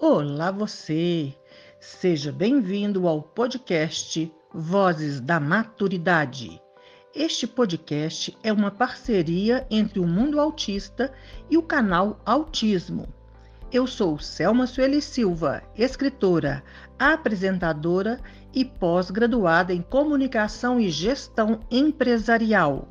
[0.00, 1.34] Olá você!
[1.80, 6.62] Seja bem-vindo ao podcast Vozes da Maturidade.
[7.12, 11.12] Este podcast é uma parceria entre o Mundo Autista
[11.50, 13.08] e o canal Autismo.
[13.72, 16.62] Eu sou Selma Sueli Silva, escritora,
[16.96, 18.20] apresentadora
[18.54, 22.86] e pós-graduada em Comunicação e Gestão Empresarial.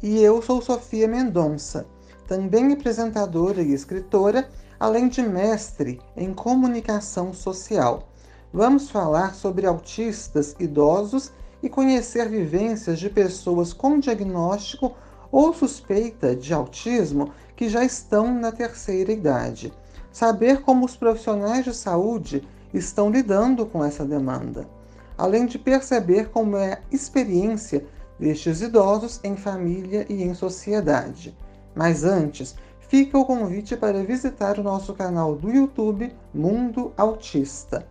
[0.00, 1.84] E eu sou Sofia Mendonça,
[2.28, 4.48] também apresentadora e escritora
[4.82, 8.08] além de mestre em comunicação social.
[8.52, 11.30] Vamos falar sobre autistas idosos
[11.62, 14.92] e conhecer vivências de pessoas com diagnóstico
[15.30, 19.72] ou suspeita de autismo que já estão na terceira idade.
[20.10, 22.42] Saber como os profissionais de saúde
[22.74, 24.68] estão lidando com essa demanda,
[25.16, 27.86] além de perceber como é a experiência
[28.18, 31.38] destes idosos em família e em sociedade.
[31.72, 32.56] Mas antes,
[32.92, 37.88] fica o convite para visitar o nosso canal do YouTube Mundo Autista.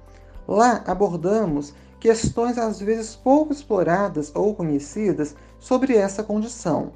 [0.47, 6.91] Lá abordamos questões às vezes pouco exploradas ou conhecidas sobre essa condição.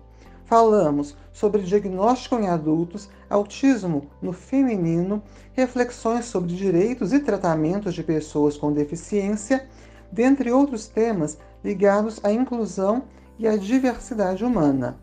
[0.45, 8.55] Falamos sobre diagnóstico em adultos, autismo no feminino, reflexões sobre direitos e tratamentos de pessoas
[8.55, 9.67] com deficiência,
[10.11, 13.05] dentre outros temas ligados à inclusão
[13.39, 14.95] e à diversidade humana.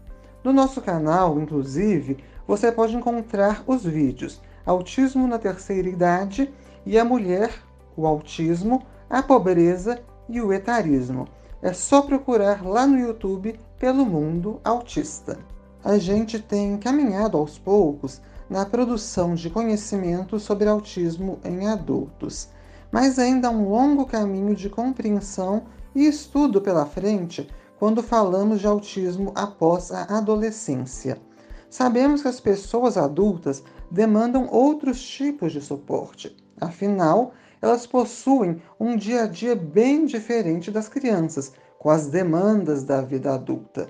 [0.45, 2.19] No nosso canal, inclusive,
[2.53, 6.53] você pode encontrar os vídeos Autismo na Terceira Idade
[6.85, 7.51] e a Mulher,
[7.97, 11.27] o Autismo, a Pobreza e o Etarismo.
[11.63, 15.39] É só procurar lá no YouTube pelo Mundo Autista.
[15.83, 22.51] A gente tem caminhado aos poucos na produção de conhecimento sobre autismo em adultos,
[22.91, 25.63] mas ainda há um longo caminho de compreensão
[25.95, 31.19] e estudo pela frente quando falamos de autismo após a adolescência.
[31.73, 36.37] Sabemos que as pessoas adultas demandam outros tipos de suporte.
[36.61, 43.01] Afinal, elas possuem um dia a dia bem diferente das crianças, com as demandas da
[43.01, 43.89] vida adulta.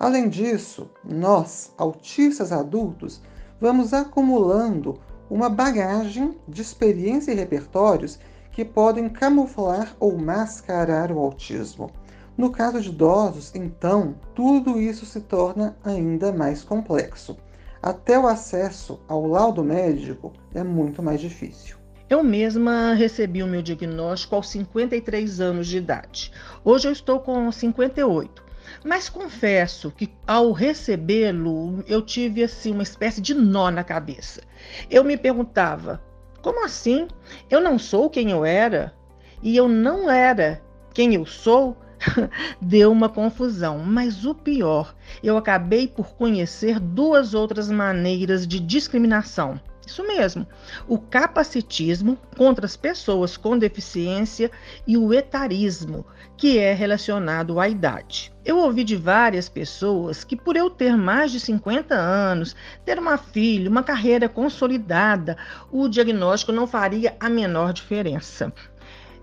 [0.00, 3.20] Além disso, nós, autistas adultos,
[3.60, 4.98] vamos acumulando
[5.28, 8.18] uma bagagem de experiência e repertórios
[8.50, 11.90] que podem camuflar ou mascarar o autismo.
[12.38, 17.36] No caso de idosos, então, tudo isso se torna ainda mais complexo.
[17.82, 21.76] Até o acesso ao laudo médico é muito mais difícil.
[22.08, 26.30] Eu mesma recebi o meu diagnóstico aos 53 anos de idade.
[26.64, 28.44] Hoje eu estou com 58.
[28.84, 34.42] Mas confesso que ao recebê-lo, eu tive assim uma espécie de nó na cabeça.
[34.88, 36.00] Eu me perguntava:
[36.40, 37.08] como assim?
[37.50, 38.94] Eu não sou quem eu era?
[39.42, 40.62] E eu não era
[40.94, 41.76] quem eu sou?
[42.60, 49.60] deu uma confusão, mas o pior, eu acabei por conhecer duas outras maneiras de discriminação.
[49.88, 50.46] Isso mesmo,
[50.86, 54.50] o capacitismo contra as pessoas com deficiência
[54.86, 56.04] e o etarismo,
[56.36, 58.30] que é relacionado à idade.
[58.44, 62.54] Eu ouvi de várias pessoas que, por eu ter mais de 50 anos,
[62.84, 65.38] ter uma filha, uma carreira consolidada,
[65.72, 68.52] o diagnóstico não faria a menor diferença.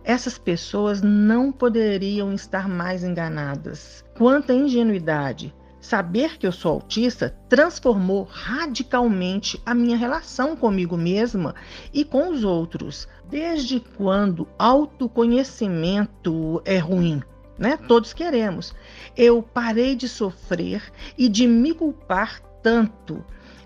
[0.08, 4.06] Essas pessoas não poderiam estar mais enganadas.
[4.16, 5.52] Quanta ingenuidade!
[5.82, 11.56] Saber que eu sou autista transformou radicalmente a minha relação comigo mesma
[11.92, 13.08] e com os outros.
[13.28, 17.24] Desde quando autoconhecimento é ruim?
[17.58, 17.76] Né?
[17.76, 18.76] Todos queremos.
[19.18, 20.84] Eu parei de sofrer
[21.18, 23.26] e de me culpar tanto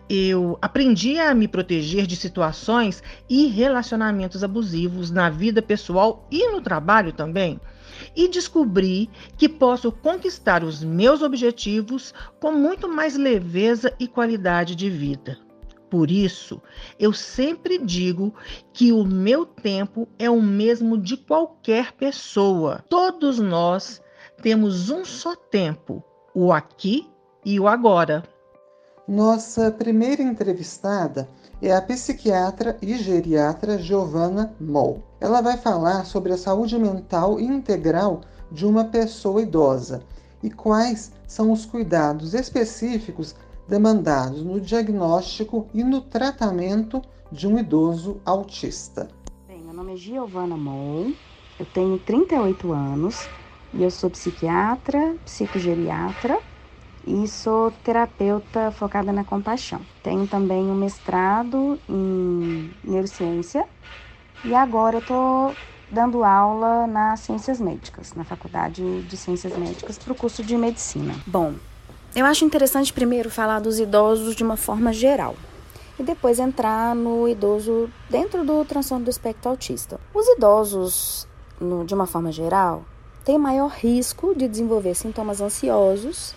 [0.09, 6.61] eu aprendi a me proteger de situações e relacionamentos abusivos na vida pessoal e no
[6.61, 7.59] trabalho também.
[8.15, 14.89] E descobri que posso conquistar os meus objetivos com muito mais leveza e qualidade de
[14.89, 15.37] vida.
[15.91, 16.61] Por isso,
[16.99, 18.33] eu sempre digo
[18.73, 22.83] que o meu tempo é o mesmo de qualquer pessoa.
[22.89, 24.01] Todos nós
[24.41, 26.03] temos um só tempo,
[26.33, 27.07] o aqui
[27.43, 28.23] e o agora.
[29.09, 31.27] Nossa primeira entrevistada
[31.59, 35.01] é a psiquiatra e geriatra Giovanna Moll.
[35.19, 40.03] Ela vai falar sobre a saúde mental integral de uma pessoa idosa
[40.43, 43.35] e quais são os cuidados específicos
[43.67, 47.01] demandados no diagnóstico e no tratamento
[47.31, 49.09] de um idoso autista.
[49.47, 51.15] Bem, meu nome é Giovanna Moll,
[51.59, 53.27] eu tenho 38 anos
[53.73, 56.39] e eu sou psiquiatra, psicogeriatra
[57.09, 59.81] e sou terapeuta focada na compaixão.
[60.03, 63.65] Tenho também um mestrado em neurociência
[64.45, 65.55] e agora eu estou
[65.91, 71.15] dando aula nas ciências médicas, na Faculdade de Ciências Médicas para o curso de medicina.
[71.25, 71.55] Bom,
[72.15, 75.35] eu acho interessante primeiro falar dos idosos de uma forma geral.
[75.97, 79.99] e depois entrar no idoso dentro do transtorno do espectro autista.
[80.13, 81.27] Os idosos,
[81.59, 82.85] no, de uma forma geral,
[83.25, 86.33] têm maior risco de desenvolver sintomas ansiosos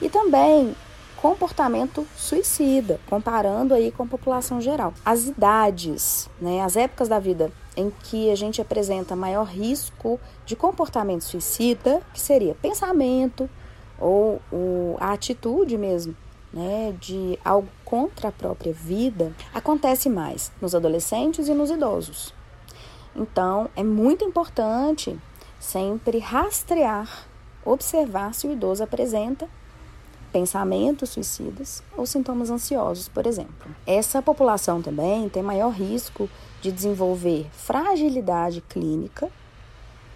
[0.00, 0.74] e também
[1.20, 4.94] comportamento suicida, comparando aí com a população geral.
[5.04, 10.56] As idades, né, as épocas da vida em que a gente apresenta maior risco de
[10.56, 13.48] comportamento suicida, que seria pensamento
[13.98, 16.16] ou, ou a atitude mesmo,
[16.52, 22.34] né, de algo contra a própria vida, acontece mais nos adolescentes e nos idosos.
[23.14, 25.18] Então, é muito importante
[25.58, 27.26] sempre rastrear,
[27.62, 29.48] observar se o idoso apresenta
[30.32, 33.74] pensamentos suicidas ou sintomas ansiosos, por exemplo.
[33.86, 36.28] Essa população também tem maior risco
[36.60, 39.30] de desenvolver fragilidade clínica,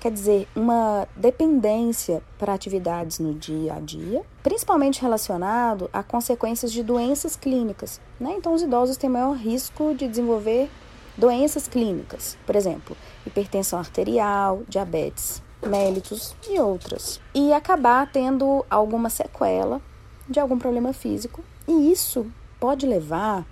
[0.00, 6.82] quer dizer, uma dependência para atividades no dia a dia, principalmente relacionado a consequências de
[6.82, 8.00] doenças clínicas.
[8.20, 8.34] Né?
[8.36, 10.70] Então, os idosos têm maior risco de desenvolver
[11.16, 12.96] doenças clínicas, por exemplo,
[13.26, 17.20] hipertensão arterial, diabetes mellitus e outras.
[17.34, 19.80] E acabar tendo alguma sequela
[20.28, 21.44] de algum problema físico.
[21.66, 22.26] E isso
[22.58, 23.46] pode levar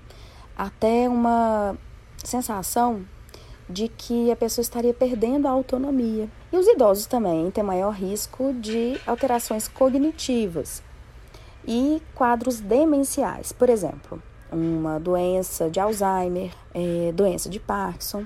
[0.56, 1.76] até uma
[2.24, 3.04] sensação
[3.68, 6.28] de que a pessoa estaria perdendo a autonomia.
[6.52, 10.82] E os idosos também têm maior risco de alterações cognitivas
[11.66, 13.52] e quadros demenciais.
[13.52, 18.24] Por exemplo, uma doença de Alzheimer, é, doença de Parkinson,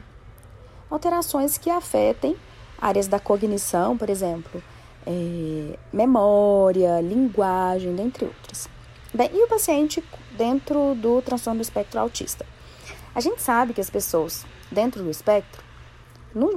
[0.90, 2.37] alterações que afetem
[2.78, 4.62] áreas da cognição, por exemplo,
[5.06, 8.69] é, memória, linguagem, dentre outras.
[9.14, 10.03] Bem, e o paciente
[10.37, 12.44] dentro do transtorno do espectro autista?
[13.14, 15.64] A gente sabe que as pessoas dentro do espectro,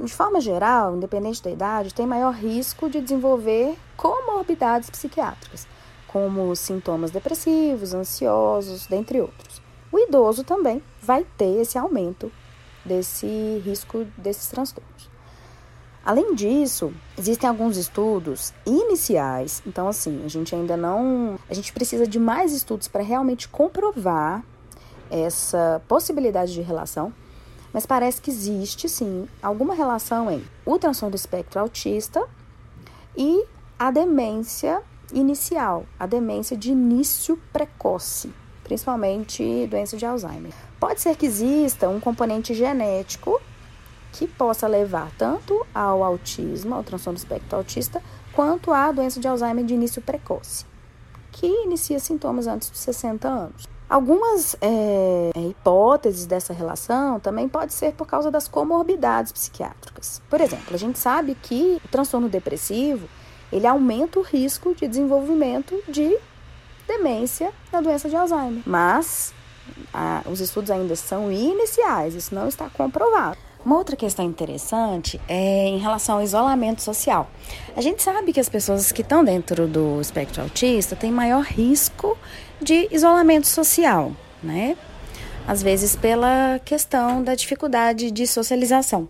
[0.04, 5.68] de forma geral, independente da idade, têm maior risco de desenvolver comorbidades psiquiátricas,
[6.08, 9.62] como sintomas depressivos, ansiosos, dentre outros.
[9.92, 12.32] O idoso também vai ter esse aumento
[12.84, 14.89] desse risco desses transtornos.
[16.06, 22.08] Além disso, existem alguns estudos iniciais, então assim, a gente ainda não, a gente precisa
[22.08, 24.44] de mais estudos para realmente comprovar
[25.10, 27.14] essa possibilidade de relação,
[27.74, 32.26] mas parece que existe sim alguma relação em o transtorno do espectro autista
[33.16, 33.46] e
[33.78, 34.82] a demência
[35.14, 38.32] inicial, a demência de início precoce,
[38.64, 40.54] principalmente doença de Alzheimer.
[40.80, 43.40] Pode ser que exista um componente genético
[44.12, 48.02] que possa levar tanto ao autismo, ao transtorno do espectro autista,
[48.34, 50.66] quanto à doença de Alzheimer de início precoce,
[51.32, 53.68] que inicia sintomas antes dos 60 anos.
[53.90, 60.22] Algumas é, hipóteses dessa relação também pode ser por causa das comorbidades psiquiátricas.
[60.30, 63.10] Por exemplo, a gente sabe que o transtorno depressivo
[63.52, 66.16] ele aumenta o risco de desenvolvimento de
[66.88, 68.62] demência na doença de Alzheimer.
[68.64, 69.34] Mas
[69.92, 73.49] a, os estudos ainda são iniciais, isso não está comprovado.
[73.66, 77.30] Uma outra questão interessante é em relação ao isolamento social.
[77.76, 82.18] A gente sabe que as pessoas que estão dentro do espectro autista têm maior risco
[82.62, 84.78] de isolamento social, né?
[85.46, 89.10] Às vezes pela questão da dificuldade de socialização.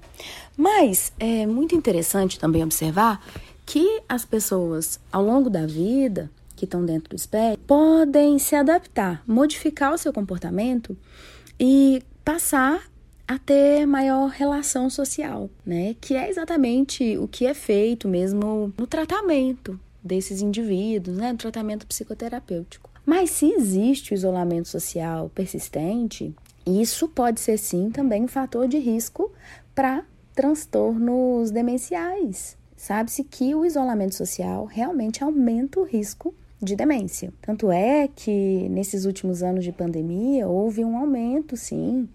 [0.57, 3.21] Mas é muito interessante também observar
[3.65, 9.21] que as pessoas ao longo da vida que estão dentro do espectro podem se adaptar,
[9.27, 10.97] modificar o seu comportamento
[11.59, 12.81] e passar
[13.29, 15.95] a ter maior relação social, né?
[16.01, 21.31] Que é exatamente o que é feito mesmo no tratamento desses indivíduos, né?
[21.31, 22.89] No tratamento psicoterapêutico.
[23.05, 26.33] Mas se existe o isolamento social persistente,
[26.65, 29.31] isso pode ser sim também um fator de risco
[29.75, 32.57] para transtornos demenciais.
[32.75, 37.31] Sabe-se que o isolamento social realmente aumenta o risco de demência.
[37.43, 42.09] Tanto é que nesses últimos anos de pandemia houve um aumento, sim,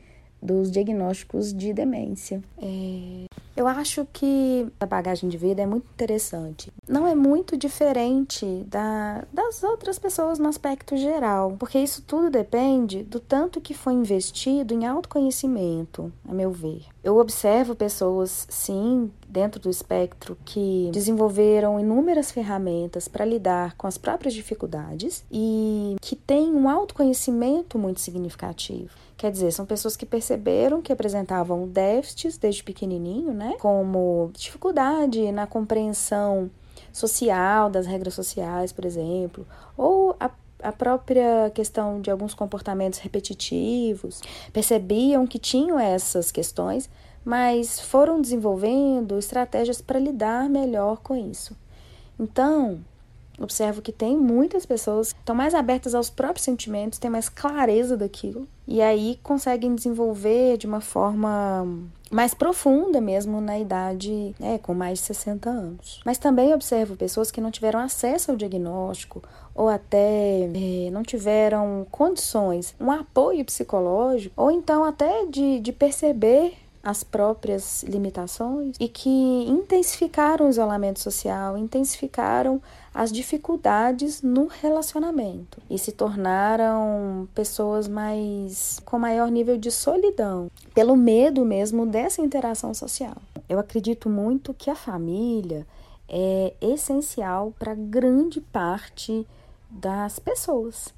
[0.44, 2.42] dos diagnósticos de demência.
[2.60, 3.24] É...
[3.56, 6.72] Eu acho que a bagagem de vida é muito interessante.
[6.88, 13.04] Não é muito diferente da, das outras pessoas no aspecto geral, porque isso tudo depende
[13.04, 16.82] do tanto que foi investido em autoconhecimento, a meu ver.
[17.02, 23.96] Eu observo pessoas, sim, dentro do espectro que desenvolveram inúmeras ferramentas para lidar com as
[23.96, 29.03] próprias dificuldades e que têm um autoconhecimento muito significativo.
[29.24, 33.56] Quer dizer, são pessoas que perceberam que apresentavam déficits desde pequenininho, né?
[33.58, 36.50] Como dificuldade na compreensão
[36.92, 39.46] social, das regras sociais, por exemplo,
[39.78, 40.30] ou a
[40.62, 44.20] a própria questão de alguns comportamentos repetitivos,
[44.52, 46.88] percebiam que tinham essas questões,
[47.24, 51.56] mas foram desenvolvendo estratégias para lidar melhor com isso.
[52.18, 52.80] Então,
[53.38, 57.96] observo que tem muitas pessoas que estão mais abertas aos próprios sentimentos, têm mais clareza
[57.96, 61.66] daquilo e aí conseguem desenvolver de uma forma
[62.10, 66.00] mais profunda mesmo na idade, né, com mais de 60 anos.
[66.04, 69.22] Mas também observo pessoas que não tiveram acesso ao diagnóstico
[69.54, 76.54] ou até é, não tiveram condições, um apoio psicológico, ou então até de, de perceber
[76.82, 82.60] as próprias limitações e que intensificaram o isolamento social, intensificaram
[82.94, 90.94] as dificuldades no relacionamento e se tornaram pessoas mais com maior nível de solidão, pelo
[90.94, 93.16] medo mesmo dessa interação social.
[93.48, 95.66] Eu acredito muito que a família
[96.08, 99.26] é essencial para grande parte
[99.68, 100.94] das pessoas,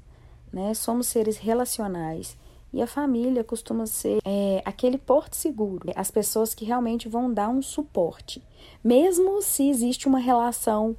[0.53, 0.75] né?
[0.75, 2.37] Somos seres relacionais
[2.71, 7.49] e a família costuma ser é, aquele porto seguro, as pessoas que realmente vão dar
[7.49, 8.43] um suporte.
[8.83, 10.95] Mesmo se existe uma relação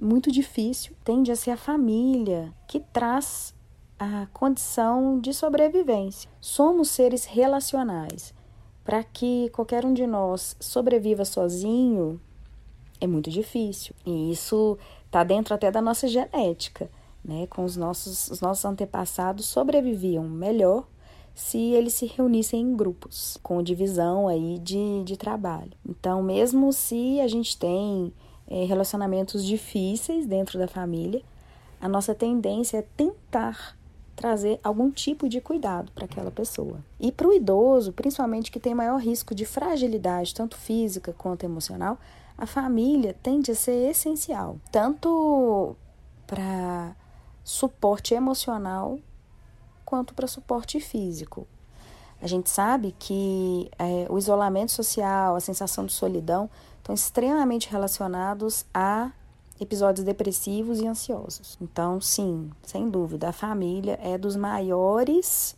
[0.00, 3.54] muito difícil, tende a ser a família que traz
[3.98, 6.30] a condição de sobrevivência.
[6.40, 8.32] Somos seres relacionais.
[8.82, 12.20] Para que qualquer um de nós sobreviva sozinho
[13.00, 13.94] é muito difícil.
[14.06, 16.90] E isso está dentro até da nossa genética.
[17.22, 17.46] Né?
[17.48, 20.86] Com os nossos, os nossos antepassados sobreviviam melhor
[21.34, 25.72] se eles se reunissem em grupos, com divisão aí de, de trabalho.
[25.88, 28.12] Então, mesmo se a gente tem
[28.50, 31.22] é, relacionamentos difíceis dentro da família,
[31.80, 33.78] a nossa tendência é tentar
[34.16, 36.80] trazer algum tipo de cuidado para aquela pessoa.
[36.98, 41.98] E para o idoso, principalmente que tem maior risco de fragilidade, tanto física quanto emocional,
[42.36, 45.74] a família tende a ser essencial, tanto
[46.26, 46.94] para
[47.42, 48.98] suporte emocional
[49.84, 51.46] quanto para suporte físico.
[52.22, 58.64] A gente sabe que é, o isolamento social, a sensação de solidão, estão extremamente relacionados
[58.74, 59.10] a
[59.60, 61.56] episódios depressivos e ansiosos.
[61.60, 65.56] Então, sim, sem dúvida, a família é dos maiores,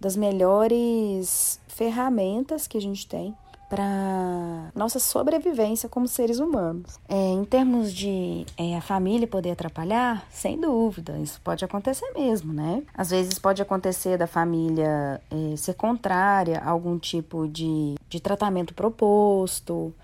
[0.00, 3.34] das melhores ferramentas que a gente tem
[3.68, 6.98] para nossa sobrevivência como seres humanos.
[7.08, 12.52] É, em termos de é, a família poder atrapalhar, sem dúvida, isso pode acontecer mesmo,
[12.52, 12.82] né?
[12.94, 18.74] Às vezes pode acontecer da família é, ser contrária a algum tipo de, de tratamento
[18.74, 19.94] proposto,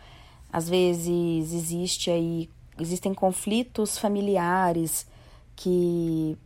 [0.52, 5.06] às vezes existe aí existem conflitos familiares
[5.54, 6.36] que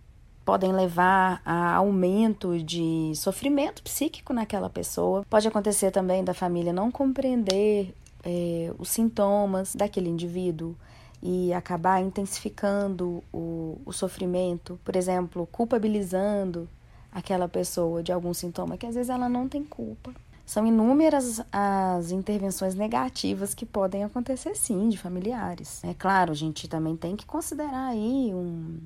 [0.46, 5.26] podem levar a aumento de sofrimento psíquico naquela pessoa.
[5.28, 7.92] Pode acontecer também da família não compreender
[8.24, 10.76] é, os sintomas daquele indivíduo
[11.20, 16.68] e acabar intensificando o, o sofrimento, por exemplo, culpabilizando
[17.10, 20.14] aquela pessoa de algum sintoma que às vezes ela não tem culpa.
[20.46, 25.82] São inúmeras as intervenções negativas que podem acontecer sim de familiares.
[25.82, 28.78] É claro, a gente também tem que considerar aí um,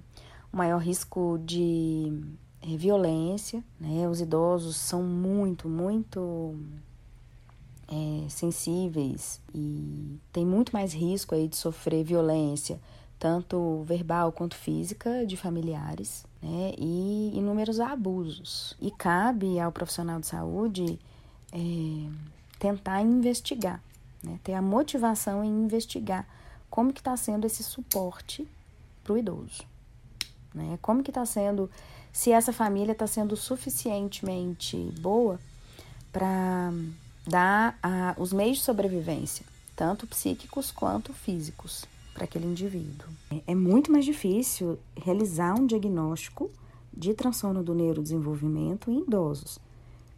[0.52, 2.12] maior risco de
[2.62, 4.08] é, violência, né?
[4.08, 6.56] Os idosos são muito, muito
[7.88, 12.80] é, sensíveis e tem muito mais risco aí de sofrer violência,
[13.18, 16.72] tanto verbal quanto física, de familiares, né?
[16.78, 18.76] E inúmeros abusos.
[18.80, 20.98] E cabe ao profissional de saúde
[21.52, 21.58] é,
[22.58, 23.82] tentar investigar,
[24.22, 24.38] né?
[24.44, 26.26] ter a motivação em investigar
[26.68, 28.46] como que está sendo esse suporte
[29.02, 29.69] para o idoso.
[30.54, 30.78] Né?
[30.82, 31.70] Como que está sendo,
[32.12, 35.38] se essa família está sendo suficientemente boa
[36.12, 36.72] para
[37.26, 39.44] dar a, os meios de sobrevivência,
[39.76, 43.08] tanto psíquicos quanto físicos, para aquele indivíduo.
[43.46, 46.50] É muito mais difícil realizar um diagnóstico
[46.92, 49.58] de transtorno do neurodesenvolvimento em idosos.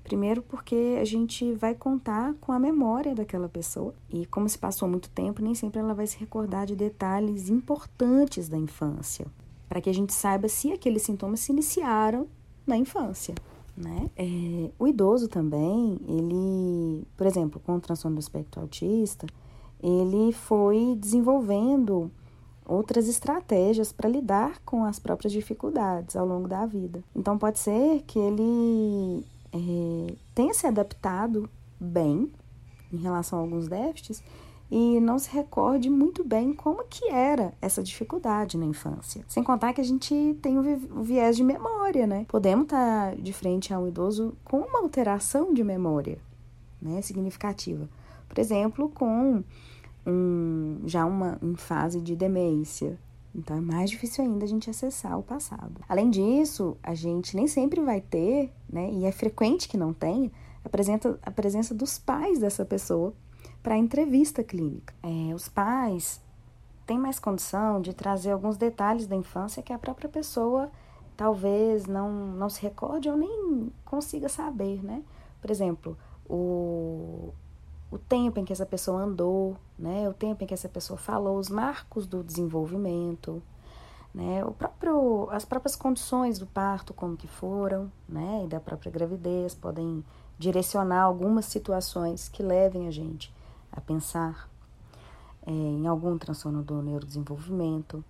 [0.02, 4.88] Primeiro, porque a gente vai contar com a memória daquela pessoa e, como se passou
[4.88, 9.26] muito tempo, nem sempre ela vai se recordar de detalhes importantes da infância
[9.72, 12.26] para que a gente saiba se aqueles sintomas se iniciaram
[12.66, 13.34] na infância.
[13.74, 14.10] Né?
[14.18, 19.26] É, o idoso também, ele, por exemplo, com o transtorno do espectro autista,
[19.82, 22.10] ele foi desenvolvendo
[22.66, 27.02] outras estratégias para lidar com as próprias dificuldades ao longo da vida.
[27.16, 29.24] Então pode ser que ele
[29.54, 31.48] é, tenha se adaptado
[31.80, 32.30] bem
[32.92, 34.22] em relação a alguns déficits
[34.74, 39.22] e não se recorde muito bem como que era essa dificuldade na infância.
[39.28, 42.24] Sem contar que a gente tem o viés de memória, né?
[42.26, 46.18] Podemos estar de frente a um idoso com uma alteração de memória,
[46.80, 47.86] né, significativa.
[48.26, 49.44] Por exemplo, com
[50.06, 52.98] um, já uma em fase de demência.
[53.34, 55.82] Então é mais difícil ainda a gente acessar o passado.
[55.86, 60.30] Além disso, a gente nem sempre vai ter, né, e é frequente que não tenha,
[60.64, 63.12] a presença, a presença dos pais dessa pessoa
[63.62, 64.94] para a entrevista clínica.
[65.02, 66.20] É, os pais
[66.86, 70.70] têm mais condição de trazer alguns detalhes da infância que a própria pessoa
[71.16, 75.02] talvez não, não se recorde ou nem consiga saber, né?
[75.40, 75.96] Por exemplo,
[76.28, 77.32] o,
[77.90, 80.08] o tempo em que essa pessoa andou, né?
[80.08, 83.42] O tempo em que essa pessoa falou, os marcos do desenvolvimento,
[84.12, 84.44] né?
[84.44, 88.42] O próprio, as próprias condições do parto, como que foram, né?
[88.44, 90.04] E da própria gravidez podem
[90.38, 93.32] direcionar algumas situações que levem a gente
[93.72, 94.48] a pensar
[95.46, 98.04] é, em algum transtorno do neurodesenvolvimento.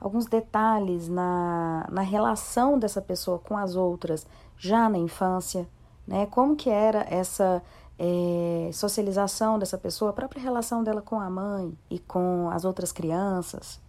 [0.00, 5.68] Alguns detalhes na, na relação dessa pessoa com as outras já na infância,
[6.06, 6.26] né?
[6.26, 7.62] Como que era essa
[7.98, 12.90] é, socialização dessa pessoa, a própria relação dela com a mãe e com as outras
[12.90, 13.80] crianças.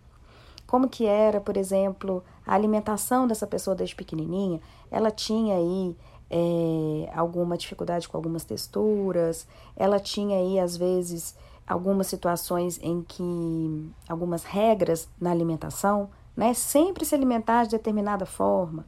[0.67, 4.60] Como que era, por exemplo, a alimentação dessa pessoa desde pequenininha?
[4.89, 5.96] Ela tinha aí
[6.30, 11.36] é, alguma dificuldade com algumas texturas, ela tinha aí, às vezes,
[11.68, 16.53] algumas situações em que algumas regras na alimentação, né?
[16.53, 18.86] Sempre se alimentar de determinada forma.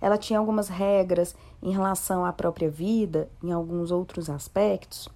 [0.00, 5.08] Ela tinha algumas regras em relação à própria vida, em alguns outros aspectos.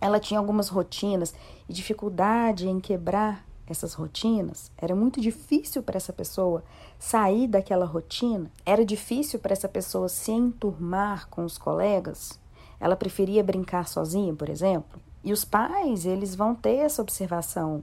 [0.00, 1.34] Ela tinha algumas rotinas
[1.68, 4.70] e dificuldade em quebrar essas rotinas.
[4.76, 6.62] Era muito difícil para essa pessoa
[6.98, 8.50] sair daquela rotina.
[8.64, 12.38] Era difícil para essa pessoa se enturmar com os colegas.
[12.78, 15.00] Ela preferia brincar sozinha, por exemplo.
[15.24, 17.82] E os pais, eles vão ter essa observação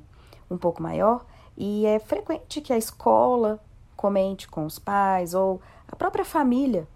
[0.50, 1.26] um pouco maior
[1.58, 3.60] e é frequente que a escola
[3.96, 6.88] comente com os pais ou a própria família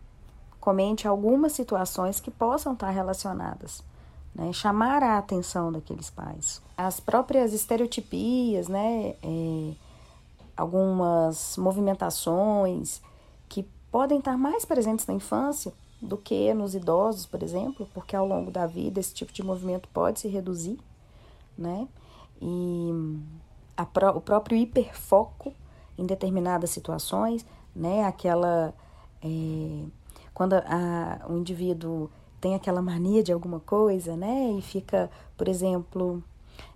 [0.60, 3.84] comente algumas situações que possam estar relacionadas,
[4.38, 4.54] né?
[4.54, 6.62] chamar a atenção daqueles pais.
[6.78, 9.16] As próprias estereotipias, né?
[9.24, 9.74] É,
[10.56, 13.02] algumas movimentações
[13.50, 18.28] que podem estar mais presentes na infância do que nos idosos, por exemplo, porque ao
[18.28, 20.80] longo da vida esse tipo de movimento pode se reduzir,
[21.58, 21.88] né?
[22.40, 22.92] E
[23.76, 25.54] a, o próprio hiperfoco
[25.98, 27.44] em determinadas situações,
[27.76, 28.04] né?
[28.06, 28.74] Aquela
[29.24, 29.84] é,
[30.34, 34.52] quando a, o indivíduo tem aquela mania de alguma coisa, né?
[34.58, 36.24] E fica, por exemplo,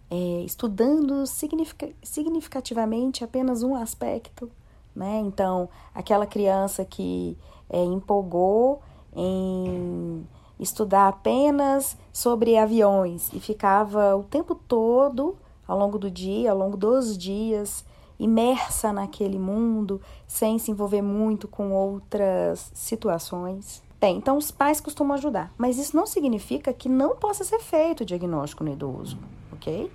[0.10, 4.50] é, estudando significa, significativamente apenas um aspecto,
[4.95, 5.19] né?
[5.19, 7.38] Então, aquela criança que
[7.69, 8.82] é, empolgou
[9.15, 10.28] em
[10.60, 15.36] estudar apenas sobre aviões e ficava o tempo todo,
[15.67, 17.84] ao longo do dia, ao longo dos dias,
[18.19, 23.82] imersa naquele mundo, sem se envolver muito com outras situações.
[24.09, 28.05] Então os pais costumam ajudar, mas isso não significa que não possa ser feito o
[28.05, 29.19] diagnóstico no idoso,
[29.51, 29.91] ok?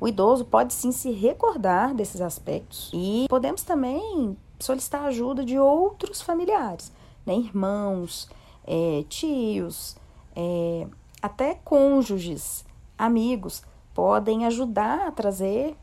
[0.00, 6.22] O idoso pode sim se recordar desses aspectos e podemos também solicitar ajuda de outros
[6.22, 6.92] familiares,
[7.26, 7.36] né?
[7.36, 8.28] irmãos,
[8.66, 9.96] é, tios,
[10.34, 10.86] é,
[11.20, 12.64] até cônjuges,
[12.96, 13.62] amigos,
[13.94, 15.76] podem ajudar a trazer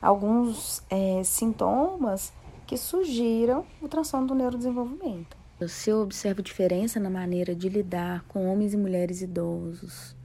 [0.00, 2.32] alguns é, sintomas
[2.66, 5.39] que sugiram o transtorno do neurodesenvolvimento.
[5.68, 10.16] Se eu observo diferença na maneira de lidar com homens e mulheres idosos,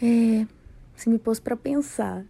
[0.00, 0.46] é,
[0.94, 2.24] se me pôs para pensar,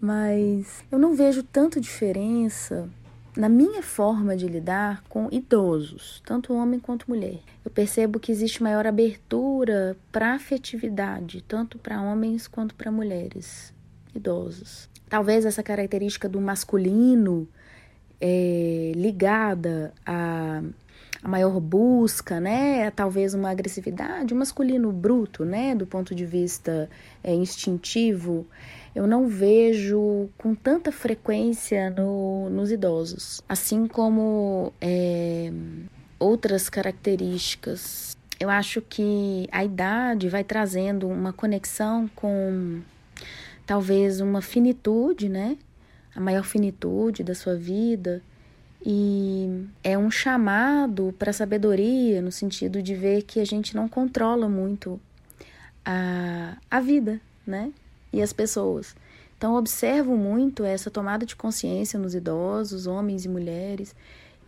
[0.00, 2.88] mas eu não vejo tanto diferença
[3.36, 7.40] na minha forma de lidar com idosos, tanto homem quanto mulher.
[7.64, 13.74] Eu percebo que existe maior abertura para afetividade, tanto para homens quanto para mulheres
[14.14, 14.88] idosos.
[15.08, 17.46] Talvez essa característica do masculino
[18.20, 20.62] é, ligada a,
[21.26, 22.86] a, maior busca, né?
[22.86, 25.74] A, talvez uma agressividade, um masculino bruto, né?
[25.74, 26.88] Do ponto de vista
[27.22, 28.46] é, instintivo,
[28.94, 33.42] eu não vejo com tanta frequência no, nos idosos.
[33.48, 35.52] Assim como é,
[36.16, 38.16] outras características.
[38.38, 42.80] Eu acho que a idade vai trazendo uma conexão com
[43.66, 45.58] talvez uma finitude, né?
[46.14, 48.22] A maior finitude da sua vida.
[48.88, 54.48] E é um chamado para sabedoria, no sentido de ver que a gente não controla
[54.48, 55.00] muito
[55.84, 57.72] a, a vida, né?
[58.12, 58.94] E as pessoas.
[59.36, 63.92] Então, observo muito essa tomada de consciência nos idosos, homens e mulheres,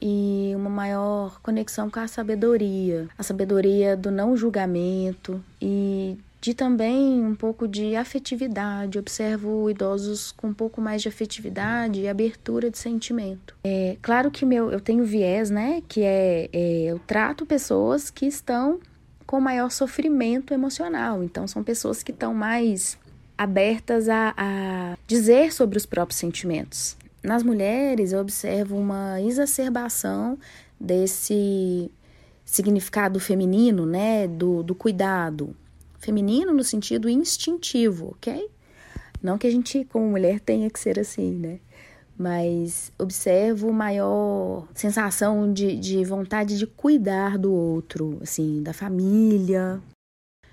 [0.01, 7.25] e uma maior conexão com a sabedoria, a sabedoria do não julgamento e de também
[7.25, 8.99] um pouco de afetividade.
[8.99, 13.57] Observo idosos com um pouco mais de afetividade e abertura de sentimento.
[13.65, 15.83] É claro que meu, eu tenho viés, né?
[15.89, 18.79] Que é, é eu trato pessoas que estão
[19.27, 21.23] com maior sofrimento emocional.
[21.23, 22.97] Então são pessoas que estão mais
[23.37, 26.97] abertas a, a dizer sobre os próprios sentimentos.
[27.23, 30.39] Nas mulheres eu observo uma exacerbação
[30.81, 31.91] desse
[32.45, 34.29] significado feminino, né?
[34.29, 35.55] Do, do cuidado
[36.09, 38.49] Feminino no sentido instintivo, ok?
[39.23, 41.61] Não que a gente, como mulher, tenha que ser assim, né?
[42.19, 49.81] mas observo maior sensação de, de vontade de cuidar do outro, assim, da família.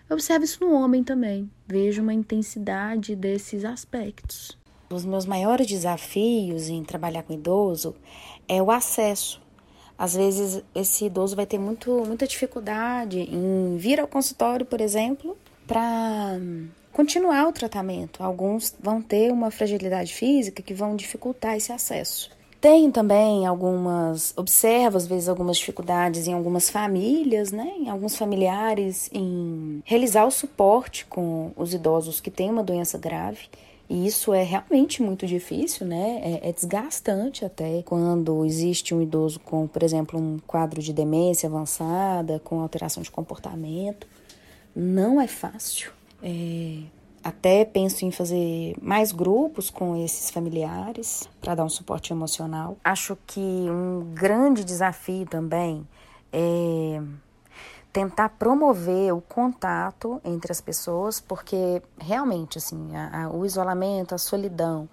[0.07, 1.49] Eu observo isso no homem também.
[1.65, 4.55] Vejo uma intensidade desses aspectos.
[4.91, 7.95] Os meus maiores desafios em trabalhar com idoso
[8.47, 9.41] é o acesso.
[9.97, 15.35] Às vezes, esse idoso vai ter muito, muita dificuldade em vir ao consultório, por exemplo,
[15.67, 16.39] para
[16.91, 18.23] continuar o tratamento.
[18.23, 22.29] Alguns vão ter uma fragilidade física que vão dificultar esse acesso.
[22.61, 29.07] Tenho também algumas, observo às vezes algumas dificuldades em algumas famílias, né, em alguns familiares,
[29.13, 33.49] em realizar o suporte com os idosos que têm uma doença grave.
[33.87, 36.19] E isso é realmente muito difícil, né?
[36.23, 41.47] É, é, desgastante até quando existe um idoso com, por exemplo, um quadro de demência
[41.47, 44.07] avançada, com alteração de comportamento.
[44.75, 45.91] Não é fácil.
[46.21, 46.83] É,
[47.23, 52.77] até penso em fazer mais grupos com esses familiares para dar um suporte emocional.
[52.83, 55.87] Acho que um grande desafio também
[56.31, 57.01] é
[57.93, 64.17] tentar promover o contato entre as pessoas, porque realmente assim a, a, o isolamento, a
[64.17, 64.89] solidão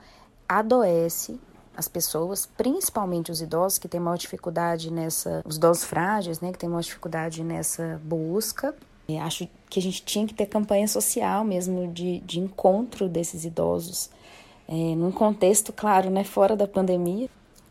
[0.48, 1.40] adoece
[1.76, 6.58] as pessoas, principalmente os idosos que têm maior dificuldade nessa, os idosos frágeis, né, que
[6.58, 8.74] têm maior dificuldade nessa busca
[9.08, 13.44] é, acho que a gente tinha que ter campanha social mesmo de, de encontro desses
[13.44, 14.10] idosos,
[14.68, 17.28] é, num contexto, claro, né, fora da pandemia.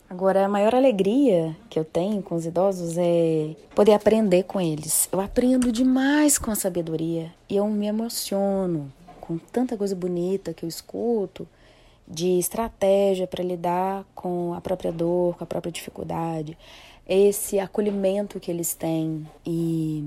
[0.08, 5.08] Agora, a maior alegria que eu tenho com os idosos é poder aprender com eles.
[5.10, 10.64] Eu aprendo demais com a sabedoria e eu me emociono com tanta coisa bonita que
[10.64, 11.48] eu escuto
[12.06, 16.58] de estratégia para lidar com a própria dor, com a própria dificuldade,
[17.08, 20.04] esse acolhimento que eles têm e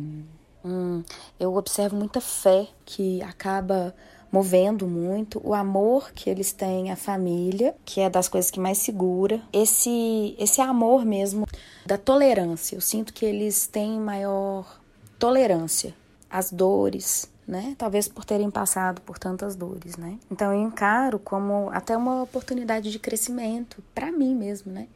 [0.65, 1.03] Hum,
[1.39, 3.93] eu observo muita fé que acaba
[4.31, 8.79] movendo muito, o amor que eles têm à família, que é das coisas que mais
[8.79, 11.47] segura, esse esse amor mesmo
[11.85, 12.75] da tolerância.
[12.75, 14.81] Eu sinto que eles têm maior
[15.19, 15.93] tolerância
[16.29, 17.75] às dores, né?
[17.77, 20.17] Talvez por terem passado por tantas dores, né?
[20.29, 24.87] Então eu encaro como até uma oportunidade de crescimento para mim mesmo, né?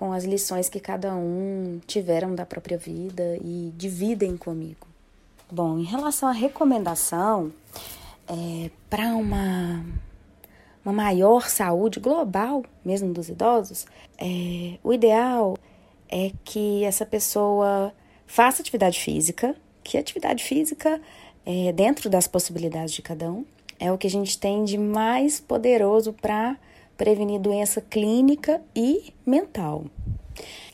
[0.00, 4.86] Com as lições que cada um tiveram da própria vida e dividem comigo.
[5.52, 7.52] Bom, em relação à recomendação,
[8.26, 9.84] é, para uma,
[10.82, 13.86] uma maior saúde global, mesmo dos idosos,
[14.16, 15.54] é, o ideal
[16.08, 17.92] é que essa pessoa
[18.26, 20.98] faça atividade física, que atividade física,
[21.44, 23.44] é, dentro das possibilidades de cada um,
[23.78, 26.56] é o que a gente tem de mais poderoso para
[27.00, 29.86] prevenir doença clínica e mental.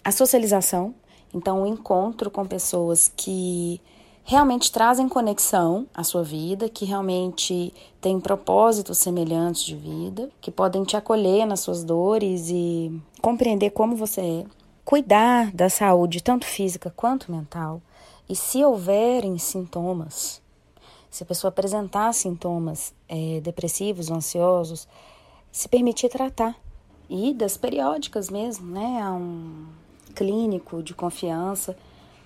[0.03, 0.93] A socialização,
[1.33, 3.81] então o encontro com pessoas que
[4.25, 10.83] realmente trazem conexão à sua vida, que realmente têm propósitos semelhantes de vida, que podem
[10.83, 14.45] te acolher nas suas dores e compreender como você é.
[14.85, 17.81] Cuidar da saúde, tanto física quanto mental.
[18.29, 20.43] E se houverem sintomas,
[21.09, 24.89] se a pessoa apresentar sintomas é, depressivos ansiosos,
[25.57, 26.55] se permitir tratar.
[27.09, 29.65] Idas periódicas mesmo, né, a um
[30.15, 31.75] clínico de confiança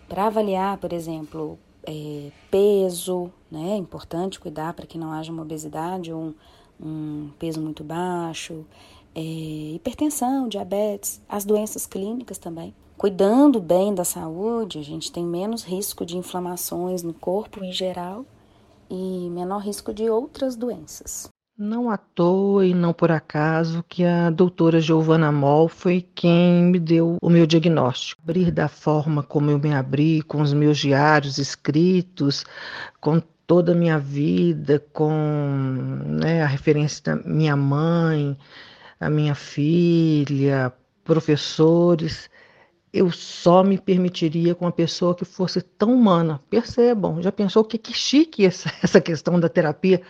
[0.09, 5.43] para avaliar, por exemplo, é, peso, né, é importante cuidar para que não haja uma
[5.43, 6.35] obesidade ou um,
[6.83, 8.67] um peso muito baixo,
[9.15, 12.75] é, hipertensão, diabetes, as doenças clínicas também.
[12.99, 18.27] Cuidando bem da saúde, a gente tem menos risco de inflamações no corpo em geral
[18.91, 21.30] e menor risco de outras doenças.
[21.63, 26.81] Não à toa e não por acaso que a doutora Giovana Moll foi quem me
[26.81, 28.23] deu o meu diagnóstico.
[28.25, 32.47] Abrir da forma como eu me abri, com os meus diários escritos,
[32.99, 35.13] com toda a minha vida, com
[36.07, 38.39] né, a referência da minha mãe,
[38.99, 40.73] a minha filha,
[41.05, 42.31] professores,
[42.91, 46.41] eu só me permitiria com uma pessoa que fosse tão humana.
[46.49, 50.01] Percebam, já pensou que, que chique essa, essa questão da terapia?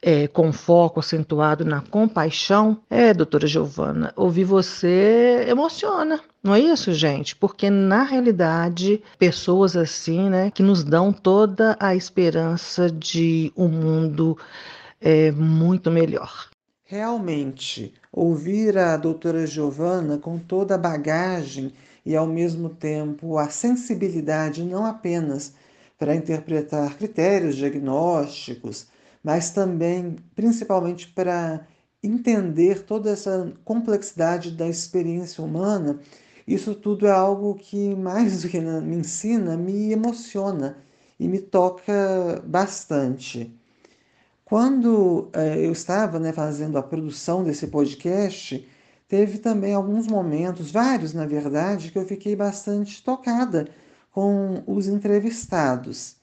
[0.00, 6.20] É, com foco acentuado na compaixão, é, doutora Giovana, ouvir você emociona.
[6.42, 7.34] Não é isso, gente?
[7.34, 14.38] Porque na realidade, pessoas assim, né, que nos dão toda a esperança de um mundo
[15.00, 16.48] é, muito melhor.
[16.84, 21.72] Realmente, ouvir a doutora Giovana com toda a bagagem
[22.04, 25.52] e ao mesmo tempo a sensibilidade não apenas
[25.98, 28.86] para interpretar critérios diagnósticos,
[29.22, 31.66] mas também, principalmente, para
[32.02, 36.00] entender toda essa complexidade da experiência humana.
[36.46, 40.78] Isso tudo é algo que, mais do que me ensina, me emociona
[41.18, 43.52] e me toca bastante.
[44.44, 48.66] Quando eh, eu estava né, fazendo a produção desse podcast,
[49.06, 53.68] teve também alguns momentos, vários na verdade, que eu fiquei bastante tocada
[54.10, 56.17] com os entrevistados.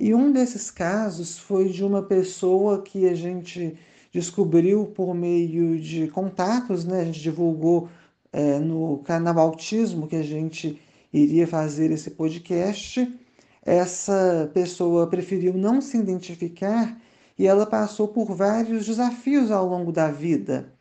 [0.00, 3.76] E um desses casos foi de uma pessoa que a gente
[4.10, 7.02] descobriu por meio de contatos, né?
[7.02, 7.86] A gente divulgou
[8.32, 10.80] é, no canal Autismo que a gente
[11.12, 13.14] iria fazer esse podcast.
[13.62, 16.98] Essa pessoa preferiu não se identificar
[17.38, 20.72] e ela passou por vários desafios ao longo da vida.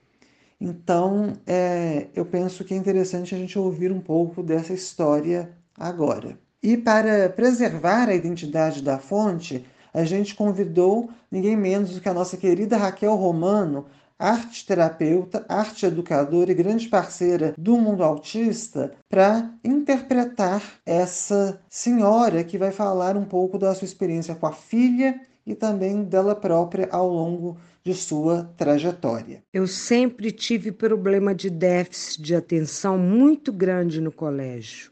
[0.62, 6.40] Então, é, eu penso que é interessante a gente ouvir um pouco dessa história agora.
[6.62, 12.14] E para preservar a identidade da fonte, a gente convidou ninguém menos do que a
[12.14, 13.86] nossa querida Raquel Romano,
[14.20, 22.58] arte terapeuta, arte educadora e grande parceira do mundo autista, para interpretar essa senhora que
[22.58, 27.08] vai falar um pouco da sua experiência com a filha e também dela própria ao
[27.08, 29.42] longo de sua trajetória.
[29.54, 34.92] Eu sempre tive problema de déficit de atenção muito grande no colégio,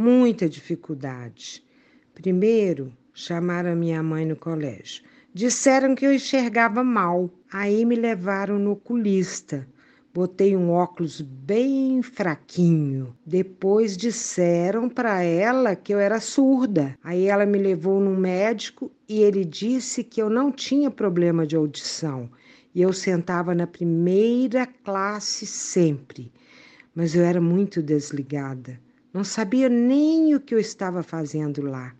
[0.00, 1.62] muita dificuldade.
[2.14, 5.04] Primeiro, chamaram minha mãe no colégio.
[5.34, 9.68] Disseram que eu enxergava mal, aí me levaram no oculista.
[10.12, 13.14] Botei um óculos bem fraquinho.
[13.26, 16.98] Depois disseram para ela que eu era surda.
[17.04, 21.56] Aí ela me levou num médico e ele disse que eu não tinha problema de
[21.56, 22.28] audição.
[22.74, 26.32] E eu sentava na primeira classe sempre.
[26.94, 28.80] Mas eu era muito desligada.
[29.12, 31.94] Não sabia nem o que eu estava fazendo lá.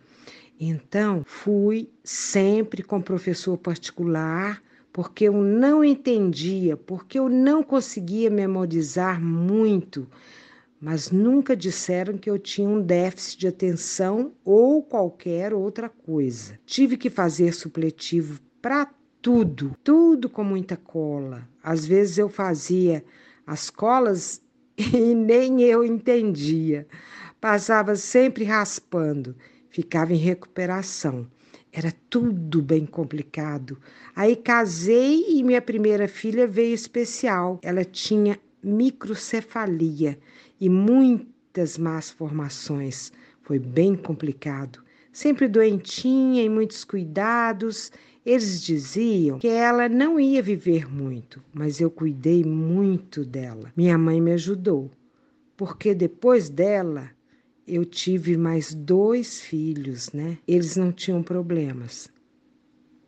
[0.59, 4.61] Então, fui sempre com professor particular
[4.93, 10.07] porque eu não entendia, porque eu não conseguia memorizar muito,
[10.79, 16.59] mas nunca disseram que eu tinha um déficit de atenção ou qualquer outra coisa.
[16.65, 21.47] Tive que fazer supletivo para tudo, tudo com muita cola.
[21.63, 23.03] Às vezes eu fazia
[23.45, 24.41] as colas
[24.93, 26.87] e nem eu entendia.
[27.39, 29.35] Passava sempre raspando,
[29.69, 31.27] ficava em recuperação.
[31.71, 33.77] Era tudo bem complicado.
[34.15, 37.59] Aí casei e minha primeira filha veio especial.
[37.63, 40.19] Ela tinha microcefalia
[40.59, 43.11] e muitas más formações.
[43.41, 44.83] Foi bem complicado.
[45.13, 47.91] Sempre doentinha e muitos cuidados.
[48.23, 53.73] Eles diziam que ela não ia viver muito, mas eu cuidei muito dela.
[53.75, 54.91] Minha mãe me ajudou,
[55.57, 57.09] porque depois dela
[57.67, 60.37] eu tive mais dois filhos, né?
[60.47, 62.09] Eles não tinham problemas.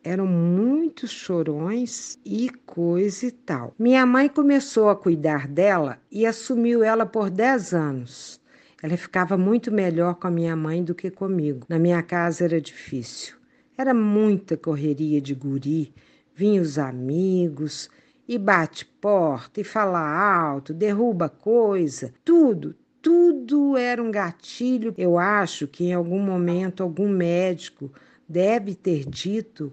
[0.02, 3.72] Eram muitos chorões e coisa e tal.
[3.78, 8.40] Minha mãe começou a cuidar dela e assumiu ela por 10 anos.
[8.82, 11.64] Ela ficava muito melhor com a minha mãe do que comigo.
[11.68, 13.43] Na minha casa era difícil.
[13.76, 15.92] Era muita correria de guri.
[16.34, 17.88] Vinham os amigos
[18.26, 24.94] e bate porta e fala alto, derruba coisa, tudo, tudo era um gatilho.
[24.96, 27.92] Eu acho que em algum momento algum médico
[28.28, 29.72] deve ter dito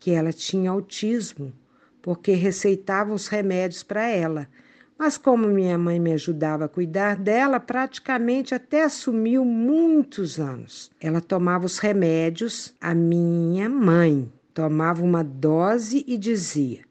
[0.00, 1.52] que ela tinha autismo,
[2.02, 4.48] porque receitavam os remédios para ela.
[5.04, 10.90] Mas como minha mãe me ajudava a cuidar dela, praticamente até assumiu muitos anos.
[10.98, 16.84] Ela tomava os remédios, a minha mãe tomava uma dose e dizia: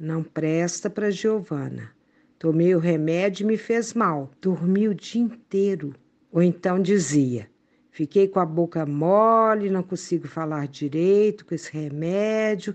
[0.00, 1.90] "Não presta para Giovana.
[2.38, 4.30] Tomei o remédio e me fez mal.
[4.40, 5.92] Dormi o dia inteiro.
[6.32, 7.50] Ou então dizia:
[7.90, 12.74] fiquei com a boca mole, não consigo falar direito com esse remédio.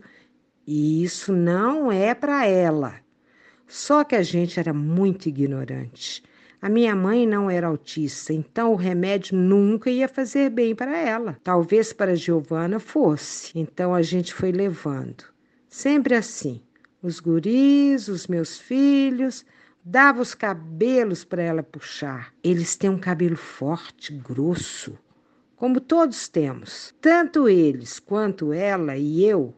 [0.68, 3.03] E isso não é para ela.
[3.76, 6.22] Só que a gente era muito ignorante.
[6.62, 11.40] A minha mãe não era autista, então o remédio nunca ia fazer bem para ela.
[11.44, 13.52] Talvez para Giovana fosse.
[13.58, 15.24] Então a gente foi levando.
[15.68, 16.62] Sempre assim
[17.02, 19.44] os guris, os meus filhos,
[19.84, 22.32] dava os cabelos para ela puxar.
[22.44, 24.96] Eles têm um cabelo forte, grosso,
[25.56, 26.94] como todos temos.
[27.02, 29.52] Tanto eles quanto ela e eu,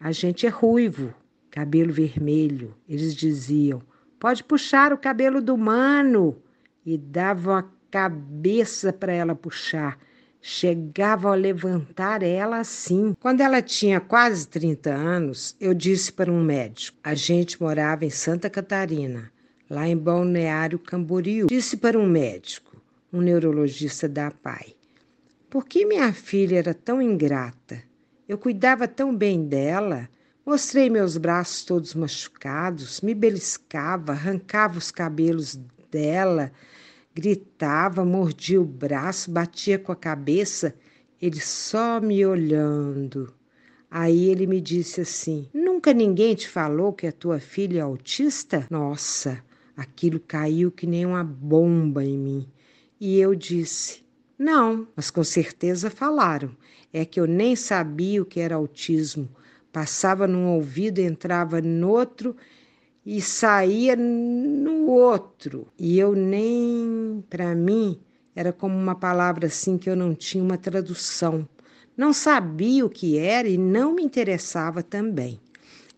[0.00, 1.14] a gente é ruivo,
[1.52, 2.74] cabelo vermelho.
[2.88, 3.80] Eles diziam:
[4.18, 6.42] pode puxar o cabelo do mano.
[6.84, 9.96] E davam a cabeça para ela puxar
[10.42, 13.14] chegava a levantar ela assim.
[13.20, 18.10] Quando ela tinha quase 30 anos, eu disse para um médico: a gente morava em
[18.10, 19.30] Santa Catarina,
[19.70, 21.46] lá em Balneário Camboriú.
[21.46, 24.74] Disse para um médico, um neurologista da PAI:
[25.48, 27.80] por que minha filha era tão ingrata?
[28.28, 30.08] Eu cuidava tão bem dela.
[30.44, 35.58] Mostrei meus braços todos machucados, me beliscava, arrancava os cabelos
[35.90, 36.52] dela
[37.14, 40.74] Gritava, mordia o braço, batia com a cabeça,
[41.20, 43.34] ele só me olhando.
[43.90, 48.66] Aí ele me disse assim: Nunca ninguém te falou que a tua filha é autista?
[48.70, 49.44] Nossa,
[49.76, 52.48] Aquilo caiu que nem uma bomba em mim.
[52.98, 54.02] E eu disse:
[54.38, 56.56] Não, mas com certeza falaram.
[56.94, 59.28] É que eu nem sabia o que era autismo.
[59.72, 62.36] Passava num ouvido, entrava no outro
[63.04, 65.66] e saía no outro.
[65.78, 67.98] E eu nem, para mim,
[68.36, 71.48] era como uma palavra assim que eu não tinha uma tradução.
[71.96, 75.40] Não sabia o que era e não me interessava também.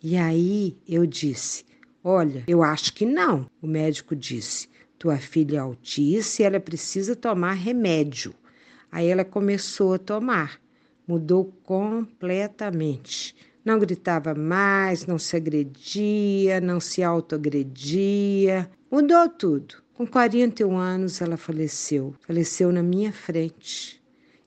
[0.03, 1.65] E aí eu disse:
[2.03, 3.47] Olha, eu acho que não.
[3.63, 8.35] O médico disse: Tua filha é autista e ela precisa tomar remédio.
[8.93, 10.61] Aí ela começou a tomar,
[11.09, 13.35] mudou completamente.
[13.64, 19.77] Não gritava mais, não se agredia, não se autoagredia, mudou tudo.
[19.94, 24.03] Com 41 anos ela faleceu, faleceu na minha frente.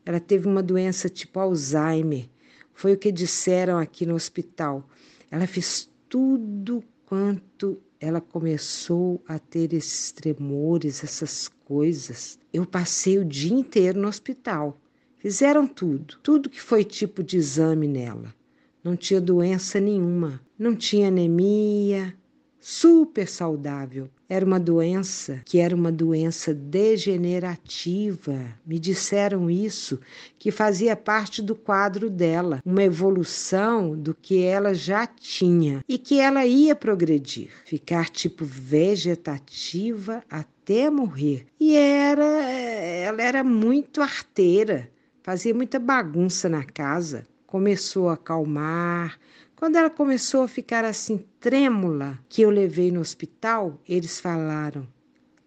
[0.06, 2.30] Ela teve uma doença tipo Alzheimer.
[2.75, 4.88] Foi o que disseram aqui no hospital.
[5.32, 12.38] Ela fez tudo quanto ela começou a ter esses tremores, essas coisas.
[12.53, 14.80] Eu passei o dia inteiro no hospital.
[15.17, 18.37] Fizeram tudo, tudo que foi tipo de exame nela.
[18.84, 22.13] Não tinha doença nenhuma, não tinha anemia,
[22.60, 24.10] super saudável.
[24.28, 28.38] Era uma doença que era uma doença degenerativa.
[28.66, 30.02] Me disseram isso,
[30.38, 36.20] que fazia parte do quadro dela, uma evolução do que ela já tinha e que
[36.20, 41.46] ela ia progredir, ficar tipo vegetativa até morrer.
[41.58, 44.90] E era ela era muito arteira,
[45.24, 47.26] fazia muita bagunça na casa.
[47.48, 49.18] Começou a acalmar,
[49.56, 54.86] quando ela começou a ficar assim trêmula, que eu levei no hospital, eles falaram: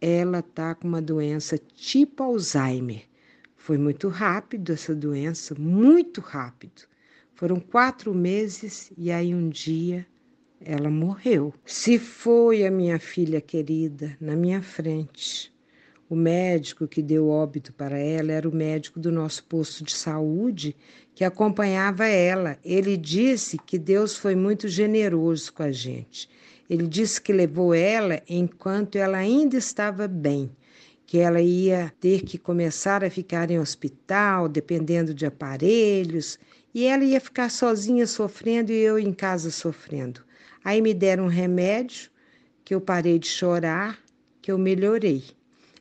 [0.01, 3.03] ela tá com uma doença tipo Alzheimer.
[3.55, 6.89] Foi muito rápido essa doença, muito rápido.
[7.35, 10.07] Foram quatro meses e aí um dia
[10.59, 11.53] ela morreu.
[11.67, 15.53] Se foi a minha filha querida na minha frente.
[16.11, 20.75] O médico que deu óbito para ela era o médico do nosso posto de saúde
[21.15, 22.59] que acompanhava ela.
[22.65, 26.29] Ele disse que Deus foi muito generoso com a gente.
[26.69, 30.51] Ele disse que levou ela enquanto ela ainda estava bem,
[31.07, 36.41] que ela ia ter que começar a ficar em hospital, dependendo de aparelhos,
[36.75, 40.23] e ela ia ficar sozinha sofrendo e eu em casa sofrendo.
[40.65, 42.11] Aí me deram um remédio,
[42.65, 43.97] que eu parei de chorar,
[44.43, 45.23] que eu melhorei.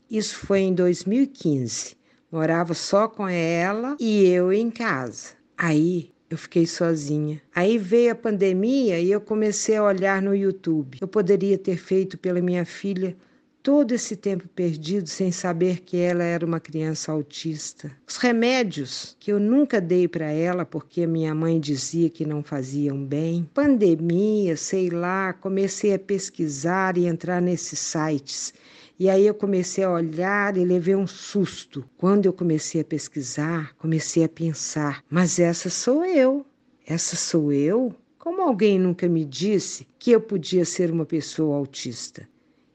[0.10, 1.96] Isso foi em 2015.
[2.32, 5.30] Morava só com ela e eu em casa.
[5.58, 7.42] Aí eu fiquei sozinha.
[7.54, 10.98] Aí veio a pandemia e eu comecei a olhar no YouTube.
[11.02, 13.16] Eu poderia ter feito pela minha filha
[13.62, 17.92] todo esse tempo perdido sem saber que ela era uma criança autista.
[18.08, 23.04] Os remédios que eu nunca dei para ela porque minha mãe dizia que não faziam
[23.04, 23.48] bem.
[23.54, 28.54] Pandemia, sei lá, comecei a pesquisar e entrar nesses sites
[29.00, 31.90] e aí eu comecei a olhar e levei um susto.
[31.96, 36.46] Quando eu comecei a pesquisar, comecei a pensar: mas essa sou eu.
[36.86, 37.96] Essa sou eu?
[38.18, 42.28] Como alguém nunca me disse que eu podia ser uma pessoa autista?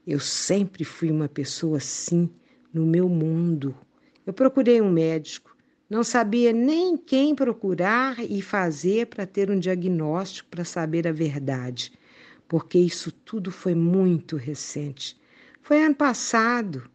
[0.06, 2.30] Eu sempre fui uma pessoa assim
[2.72, 3.76] no meu mundo.
[4.24, 5.54] Eu procurei um médico,
[5.90, 11.92] não sabia nem quem procurar e fazer para ter um diagnóstico para saber a verdade,
[12.48, 15.22] porque isso tudo foi muito recente.
[15.64, 16.90] Foi ano passado.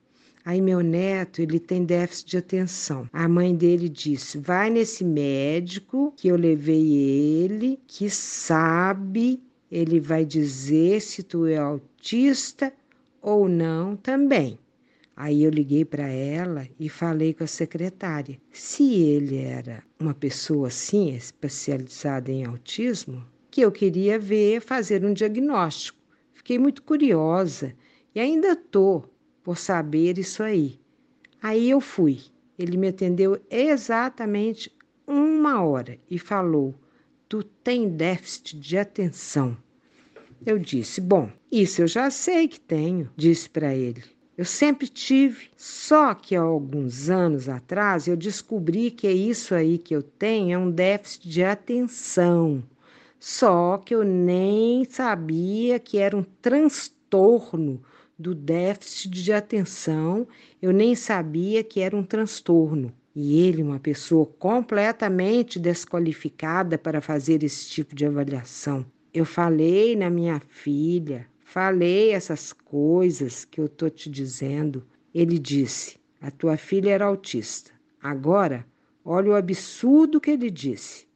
[0.46, 3.10] Aí meu neto, ele tem déficit de atenção.
[3.12, 10.24] A mãe dele disse: "Vai nesse médico que eu levei ele, que sabe, ele vai
[10.24, 12.72] dizer se tu é autista
[13.20, 14.60] ou não também".
[15.16, 18.40] Aí eu liguei para ela e falei com a secretária.
[18.52, 25.12] Se ele era uma pessoa assim, especializada em autismo, que eu queria ver, fazer um
[25.12, 25.98] diagnóstico.
[26.36, 27.74] Fiquei muito curiosa
[28.20, 29.06] e ainda tô
[29.42, 30.78] por saber isso aí.
[31.42, 32.20] Aí eu fui.
[32.58, 34.70] Ele me atendeu exatamente
[35.08, 36.76] uma hora e falou:
[37.30, 39.56] Tu tem déficit de atenção.
[40.46, 44.04] Eu disse: Bom, isso eu já sei que tenho, disse para ele.
[44.38, 49.78] Eu sempre tive, só que há alguns anos atrás eu descobri que é isso aí
[49.78, 52.62] que eu tenho é um déficit de atenção.
[53.18, 57.82] Só que eu nem sabia que era um transtorno
[58.20, 60.28] do déficit de atenção,
[60.62, 62.92] eu nem sabia que era um transtorno.
[63.16, 68.86] E ele, uma pessoa completamente desqualificada para fazer esse tipo de avaliação.
[69.14, 74.86] Eu falei na minha filha, falei essas coisas que eu estou te dizendo.
[75.14, 77.72] Ele disse: A tua filha era autista.
[78.02, 78.66] Agora,
[79.04, 81.08] olha o absurdo que ele disse.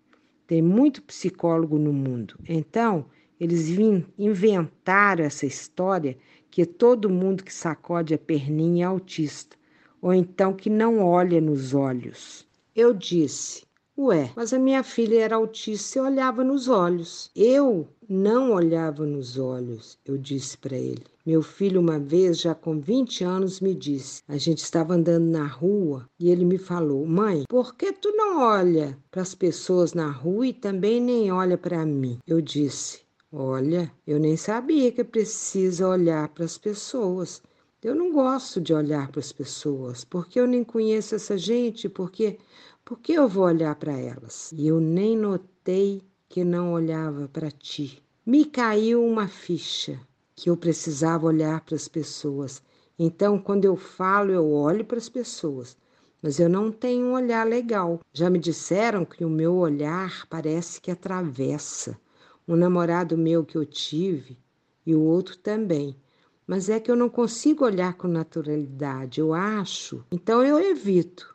[0.47, 2.35] Tem muito psicólogo no mundo.
[2.47, 3.05] Então,
[3.39, 3.69] eles
[4.17, 6.17] inventaram essa história
[6.53, 9.57] que todo mundo que sacode a perninha é autista,
[9.99, 12.45] ou então que não olha nos olhos.
[12.75, 13.63] Eu disse:
[13.97, 17.31] Ué, mas a minha filha era autista e olhava nos olhos.
[17.35, 21.03] Eu não olhava nos olhos, eu disse para ele.
[21.25, 25.47] Meu filho, uma vez, já com 20 anos, me disse: a gente estava andando na
[25.47, 30.11] rua e ele me falou: Mãe, por que tu não olha para as pessoas na
[30.11, 32.19] rua e também nem olha para mim?
[32.27, 33.02] Eu disse:
[33.35, 37.41] Olha, eu nem sabia que precisa olhar para as pessoas.
[37.81, 42.37] Eu não gosto de olhar para as pessoas, porque eu nem conheço essa gente, porque
[42.85, 44.51] por que eu vou olhar para elas?
[44.51, 48.03] E eu nem notei que não olhava para ti.
[48.23, 49.99] Me caiu uma ficha
[50.35, 52.61] que eu precisava olhar para as pessoas.
[52.99, 55.75] Então, quando eu falo, eu olho para as pessoas,
[56.21, 57.99] mas eu não tenho um olhar legal.
[58.13, 61.97] Já me disseram que o meu olhar parece que atravessa.
[62.47, 64.37] Um namorado meu que eu tive
[64.85, 65.95] e o outro também.
[66.45, 70.03] Mas é que eu não consigo olhar com naturalidade, eu acho.
[70.11, 71.33] Então eu evito.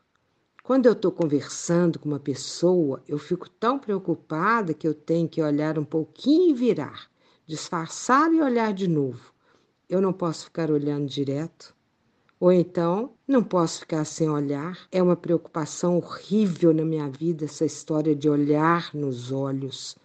[0.62, 5.40] Quando eu estou conversando com uma pessoa, eu fico tão preocupada que eu tenho que
[5.42, 7.08] olhar um pouquinho e virar,
[7.46, 9.32] disfarçar e olhar de novo.
[9.88, 11.74] Eu não posso ficar olhando direto.
[12.38, 14.78] Ou então, não posso ficar sem olhar.
[14.92, 19.96] É uma preocupação horrível na minha vida essa história de olhar nos olhos.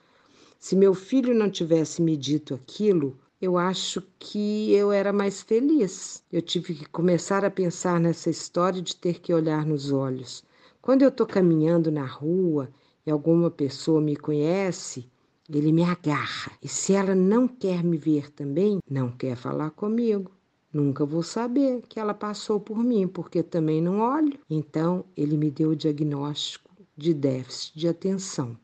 [0.64, 6.24] Se meu filho não tivesse me dito aquilo, eu acho que eu era mais feliz.
[6.32, 10.42] Eu tive que começar a pensar nessa história de ter que olhar nos olhos.
[10.82, 12.72] Quando eu estou caminhando na rua
[13.06, 15.12] e alguma pessoa me conhece,
[15.54, 16.54] ele me agarra.
[16.62, 20.32] E se ela não quer me ver também, não quer falar comigo.
[20.72, 24.40] Nunca vou saber que ela passou por mim, porque também não olho.
[24.50, 28.58] Então, ele me deu o diagnóstico de déficit de atenção.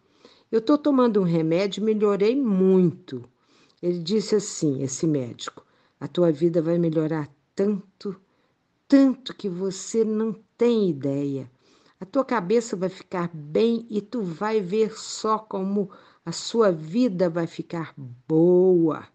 [0.51, 3.23] Eu estou tomando um remédio, melhorei muito.
[3.81, 5.63] Ele disse assim: esse médico,
[5.99, 8.19] a tua vida vai melhorar tanto,
[8.87, 11.51] tanto que você não tem ideia.
[11.99, 15.91] A tua cabeça vai ficar bem e tu vai ver só como
[16.25, 17.93] a sua vida vai ficar
[18.27, 19.07] boa.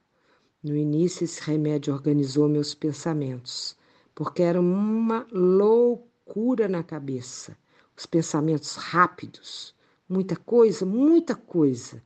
[0.63, 3.77] No início, esse remédio organizou meus pensamentos,
[4.15, 7.57] porque era uma loucura na cabeça.
[7.97, 9.75] Os pensamentos rápidos,
[10.09, 12.03] muita coisa, muita coisa.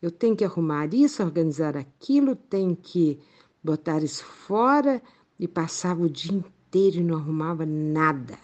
[0.00, 3.18] Eu tenho que arrumar isso, organizar aquilo, tenho que
[3.62, 5.00] botar isso fora
[5.38, 8.38] e passava o dia inteiro e não arrumava nada.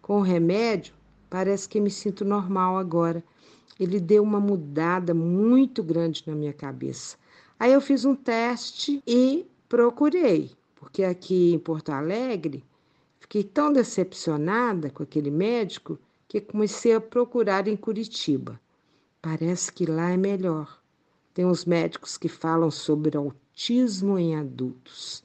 [0.00, 0.94] Com o remédio,
[1.30, 3.22] Parece que me sinto normal agora.
[3.78, 7.16] Ele deu uma mudada muito grande na minha cabeça.
[7.58, 12.64] Aí eu fiz um teste e procurei, porque aqui em Porto Alegre
[13.20, 15.96] fiquei tão decepcionada com aquele médico
[16.30, 18.60] que comecei a procurar em Curitiba.
[19.20, 20.80] Parece que lá é melhor.
[21.34, 25.24] Tem uns médicos que falam sobre autismo em adultos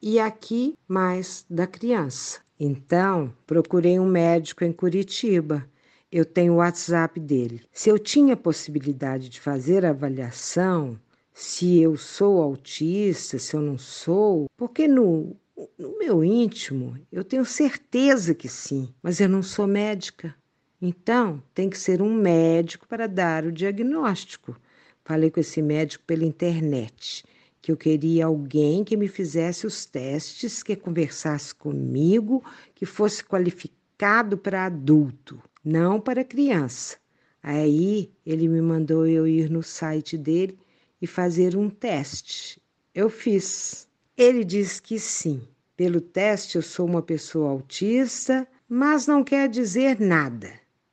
[0.00, 2.40] e aqui mais da criança.
[2.58, 5.68] Então, procurei um médico em Curitiba.
[6.10, 7.60] Eu tenho o WhatsApp dele.
[7.70, 10.98] Se eu tinha possibilidade de fazer a avaliação,
[11.34, 15.36] se eu sou autista, se eu não sou, porque no,
[15.78, 20.34] no meu íntimo eu tenho certeza que sim, mas eu não sou médica.
[20.80, 24.56] Então, tem que ser um médico para dar o diagnóstico.
[25.04, 27.24] Falei com esse médico pela internet
[27.62, 32.42] que eu queria alguém que me fizesse os testes, que conversasse comigo,
[32.74, 36.96] que fosse qualificado para adulto, não para criança.
[37.42, 40.58] Aí ele me mandou eu ir no site dele
[41.00, 42.60] e fazer um teste.
[42.94, 43.86] Eu fiz.
[44.22, 45.40] Ele disse que sim.
[45.74, 50.52] Pelo teste eu sou uma pessoa autista, mas não quer dizer nada.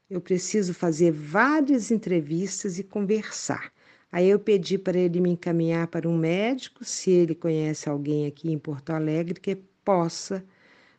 [0.10, 3.70] Eu preciso fazer várias entrevistas e conversar.
[4.10, 8.50] Aí eu pedi para ele me encaminhar para um médico, se ele conhece alguém aqui
[8.50, 10.42] em Porto Alegre que possa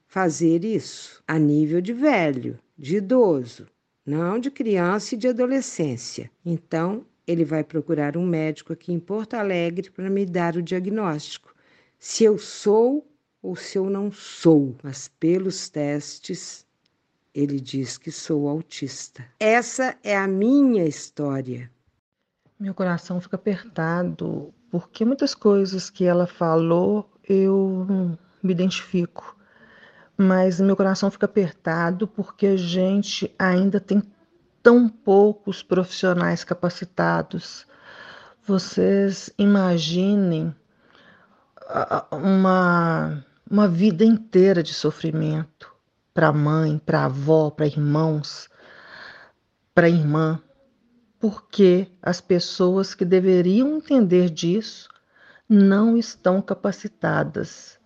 [0.07, 3.67] fazer isso a nível de velho, de idoso,
[4.05, 6.31] não de criança e de adolescência.
[6.45, 11.57] Então, ele vai procurar um médico aqui em Porto Alegre para me dar o diagnóstico,
[11.99, 13.07] se eu sou
[13.43, 16.67] ou se eu não sou, mas pelos testes
[17.35, 19.25] ele diz que sou autista.
[19.39, 21.71] Essa é a minha história.
[22.59, 27.87] Meu coração fica apertado, porque muitas coisas que ela falou eu
[28.43, 29.37] me identifico.
[30.17, 34.03] Mas meu coração fica apertado porque a gente ainda tem
[34.63, 37.67] tão poucos profissionais capacitados.
[38.45, 40.55] Vocês imaginem
[42.11, 45.73] uma, uma vida inteira de sofrimento
[46.15, 48.49] para a mãe, para a avó, para irmãos,
[49.75, 50.43] para a irmã
[51.19, 54.89] porque as pessoas que deveriam entender disso
[55.49, 57.79] não estão capacitadas.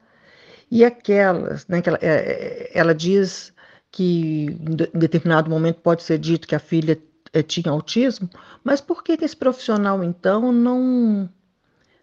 [0.71, 3.53] E aquelas, né, que ela, é, é, ela diz
[3.91, 4.47] que
[4.95, 6.99] em determinado momento pode ser dito que a filha
[7.33, 8.29] é, tinha autismo,
[8.65, 11.29] mas por que esse profissional então não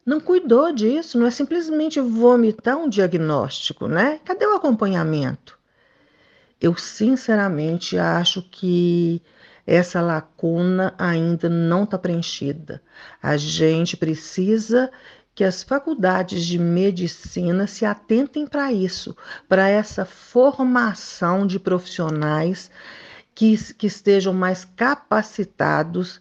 [0.06, 1.20] não cuidou disso?
[1.20, 4.20] Não é simplesmente vomitar um diagnóstico, né?
[4.26, 5.58] Cadê o acompanhamento?
[6.60, 9.22] Eu sinceramente acho que
[9.66, 12.82] essa lacuna ainda não está preenchida.
[13.22, 14.91] A gente precisa
[15.36, 19.16] que as faculdades de medicina se atentem para isso,
[19.47, 22.70] para essa formação de profissionais
[23.34, 26.20] que, que estejam mais capacitados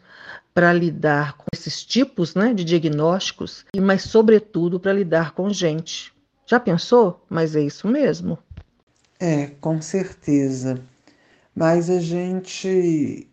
[0.59, 6.13] para lidar com esses tipos né, de diagnósticos, e mas, sobretudo, para lidar com gente.
[6.47, 7.25] Já pensou?
[7.31, 8.37] Mas é isso mesmo.
[9.21, 10.81] É, com certeza.
[11.55, 13.29] Mas a gente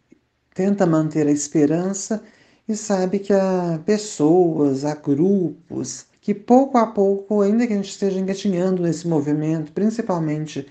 [0.54, 2.22] tenta manter a esperança
[2.70, 7.90] e sabe que há pessoas, há grupos que pouco a pouco, ainda que a gente
[7.90, 10.68] esteja engatinhando nesse movimento, principalmente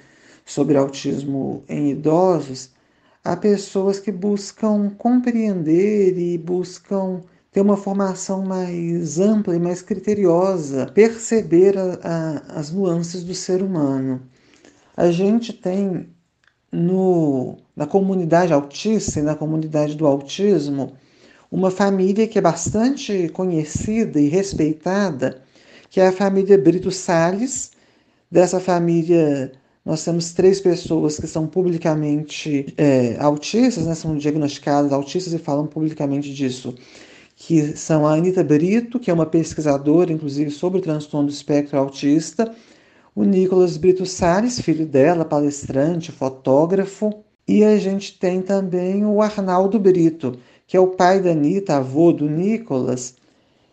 [0.47, 2.71] sobre autismo em idosos,
[3.25, 10.87] há pessoas que buscam compreender e buscam ter uma formação mais ampla e mais criteriosa,
[10.87, 14.23] perceber a, a, as nuances do ser humano.
[14.97, 16.09] A gente tem
[16.71, 20.93] no, na comunidade autista e na comunidade do autismo
[21.51, 25.41] uma família que é bastante conhecida e respeitada,
[25.89, 27.73] que é a família Brito Salles.
[28.29, 29.53] Dessa família,
[29.85, 35.67] nós temos três pessoas que são publicamente é, autistas, né, são diagnosticadas autistas e falam
[35.67, 36.75] publicamente disso,
[37.37, 41.79] que são a Anita Brito, que é uma pesquisadora, inclusive, sobre o transtorno do espectro
[41.79, 42.55] autista,
[43.15, 47.13] o Nicolas Brito Salles, filho dela, palestrante, fotógrafo,
[47.47, 52.11] e a gente tem também o Arnaldo Brito, que é o pai da Anitta, avô
[52.11, 53.17] do Nicolas,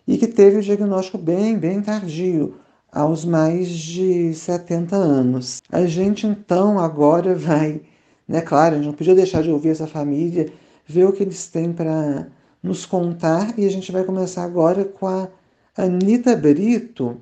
[0.05, 2.55] e que teve o diagnóstico bem, bem tardio,
[2.91, 5.61] aos mais de 70 anos.
[5.71, 7.81] A gente então agora vai,
[8.27, 10.51] né, claro, a gente não podia deixar de ouvir essa família,
[10.85, 12.27] ver o que eles têm para
[12.61, 15.29] nos contar, e a gente vai começar agora com a
[15.77, 17.21] Anitta Brito,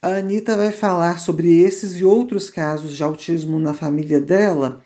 [0.00, 4.82] a Anitta vai falar sobre esses e outros casos de autismo na família dela.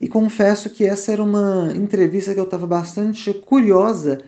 [0.00, 4.20] E confesso que essa era uma entrevista que eu estava bastante curiosa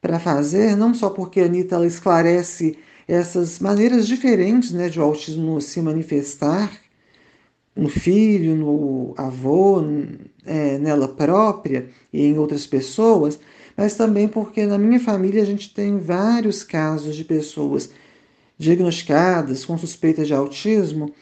[0.00, 2.76] para fazer, não só porque a Anitta ela esclarece
[3.10, 6.70] essas maneiras diferentes né, de o autismo se manifestar
[7.74, 9.82] no filho, no avô,
[10.46, 13.40] é, nela própria e em outras pessoas,
[13.76, 17.90] mas também porque na minha família a gente tem vários casos de pessoas
[18.56, 21.12] diagnosticadas com suspeita de autismo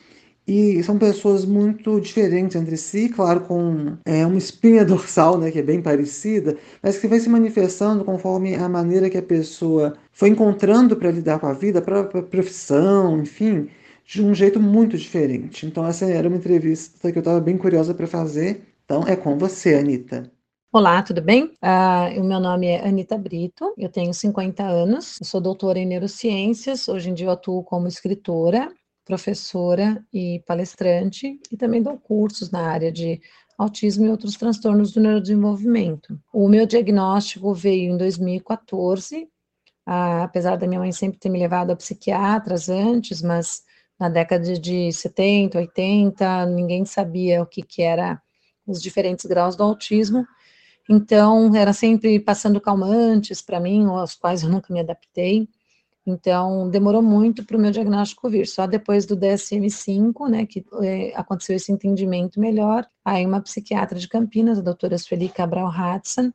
[0.49, 5.59] e são pessoas muito diferentes entre si, claro, com é, uma espinha dorsal, né, que
[5.59, 10.31] é bem parecida, mas que vai se manifestando conforme a maneira que a pessoa foi
[10.31, 13.69] encontrando para lidar com a vida, para a profissão, enfim,
[14.07, 15.67] de um jeito muito diferente.
[15.67, 18.63] Então, essa era uma entrevista que eu estava bem curiosa para fazer.
[18.87, 20.33] Então, é com você, Anitta.
[20.73, 21.45] Olá, tudo bem?
[21.63, 26.89] Uh, o meu nome é Anita Brito, eu tenho 50 anos, sou doutora em neurociências,
[26.89, 28.71] hoje em dia eu atuo como escritora,
[29.09, 33.21] professora e palestrante, e também dou cursos na área de
[33.57, 36.21] autismo e outros transtornos do neurodesenvolvimento.
[36.33, 41.71] O meu diagnóstico veio em 2014, uh, apesar da minha mãe sempre ter me levado
[41.71, 43.63] a psiquiatras antes, mas
[43.99, 48.21] na década de 70, 80, ninguém sabia o que, que era
[48.67, 50.27] os diferentes graus do autismo,
[50.89, 55.47] então, era sempre passando calmantes para mim, aos quais eu nunca me adaptei.
[56.09, 58.47] Então, demorou muito para o meu diagnóstico vir.
[58.47, 64.09] Só depois do DSM-5, né, que é, aconteceu esse entendimento melhor, aí uma psiquiatra de
[64.09, 66.33] Campinas, a doutora Sueli Cabral Hudson,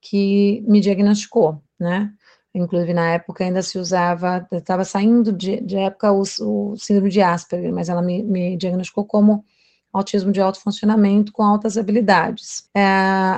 [0.00, 2.12] que me diagnosticou, né?
[2.54, 7.20] Inclusive, na época ainda se usava, estava saindo de, de época o, o, síndrome de
[7.20, 9.44] Asperger, mas ela me, me diagnosticou como
[9.92, 12.68] autismo de alto funcionamento com altas habilidades.
[12.74, 12.82] É,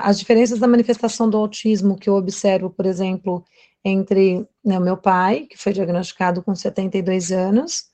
[0.03, 3.45] as diferenças da manifestação do autismo que eu observo, por exemplo,
[3.85, 7.85] entre né, o meu pai, que foi diagnosticado com 72 anos,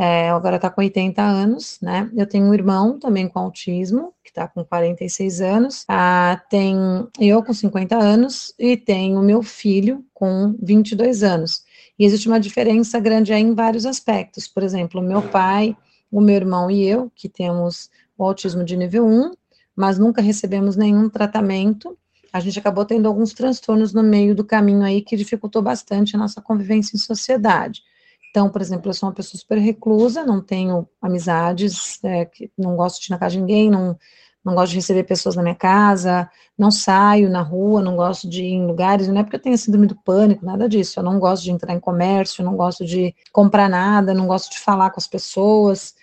[0.00, 2.08] é, agora está com 80 anos, né?
[2.14, 6.76] Eu tenho um irmão também com autismo, que está com 46 anos, ah, tem
[7.18, 11.64] eu com 50 anos e tenho meu filho com 22 anos.
[11.98, 14.46] E existe uma diferença grande aí em vários aspectos.
[14.46, 15.76] Por exemplo, meu pai,
[16.12, 19.32] o meu irmão e eu, que temos o autismo de nível 1,
[19.74, 21.98] mas nunca recebemos nenhum tratamento.
[22.32, 26.18] A gente acabou tendo alguns transtornos no meio do caminho aí que dificultou bastante a
[26.18, 27.82] nossa convivência em sociedade.
[28.30, 32.76] Então, por exemplo, eu sou uma pessoa super reclusa, não tenho amizades, é, que não
[32.76, 33.98] gosto de ir na casa de ninguém, não,
[34.44, 38.42] não gosto de receber pessoas na minha casa, não saio na rua, não gosto de
[38.42, 41.18] ir em lugares, não é porque eu tenho síndrome do pânico, nada disso, eu não
[41.18, 45.00] gosto de entrar em comércio, não gosto de comprar nada, não gosto de falar com
[45.00, 45.94] as pessoas,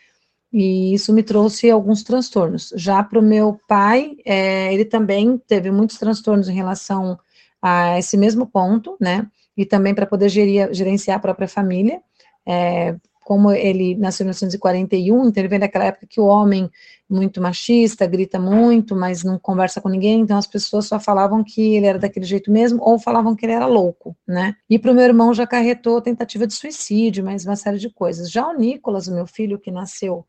[0.57, 2.71] e isso me trouxe alguns transtornos.
[2.77, 7.19] Já para o meu pai, é, ele também teve muitos transtornos em relação
[7.61, 9.27] a esse mesmo ponto, né?
[9.57, 12.01] E também para poder gerir, gerenciar a própria família.
[12.47, 12.95] É,
[13.25, 16.69] como ele nasceu em 1941, então ele vem daquela época que o homem
[17.09, 21.75] muito machista, grita muito, mas não conversa com ninguém, então as pessoas só falavam que
[21.75, 24.55] ele era daquele jeito mesmo, ou falavam que ele era louco, né?
[24.69, 28.31] E para o meu irmão já acarretou tentativa de suicídio, mais uma série de coisas.
[28.31, 30.25] Já o Nicolas, o meu filho, que nasceu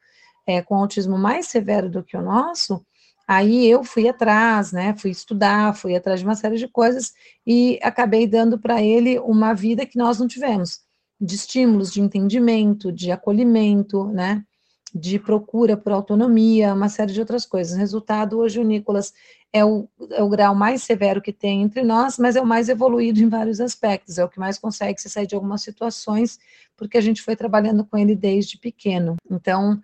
[0.47, 2.85] é, com autismo mais severo do que o nosso,
[3.27, 4.95] aí eu fui atrás, né?
[4.97, 7.13] Fui estudar, fui atrás de uma série de coisas
[7.47, 10.87] e acabei dando para ele uma vida que nós não tivemos
[11.21, 14.45] de estímulos, de entendimento, de acolhimento, né?
[14.95, 17.77] De procura por autonomia, uma série de outras coisas.
[17.77, 19.13] Resultado, hoje o Nicolas
[19.53, 22.69] é o, é o grau mais severo que tem entre nós, mas é o mais
[22.69, 26.39] evoluído em vários aspectos, é o que mais consegue se sair de algumas situações,
[26.77, 29.17] porque a gente foi trabalhando com ele desde pequeno.
[29.31, 29.81] Então,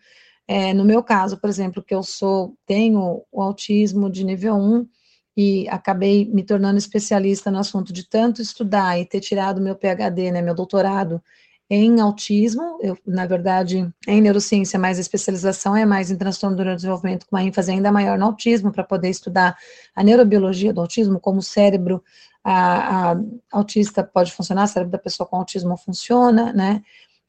[0.53, 4.86] é, no meu caso, por exemplo, que eu sou, tenho o autismo de nível 1,
[5.34, 10.30] e acabei me tornando especialista no assunto de tanto estudar e ter tirado meu PhD,
[10.30, 11.22] né, meu doutorado
[11.70, 16.62] em autismo, eu, na verdade, em neurociência, mas a especialização é mais em transtorno do
[16.62, 19.57] neurodesenvolvimento, com uma ênfase ainda maior no autismo, para poder estudar
[19.96, 22.05] a neurobiologia do autismo, como o cérebro
[22.44, 23.16] a, a
[23.53, 26.82] autista pode funcionar, o cérebro da pessoa com autismo funciona, né,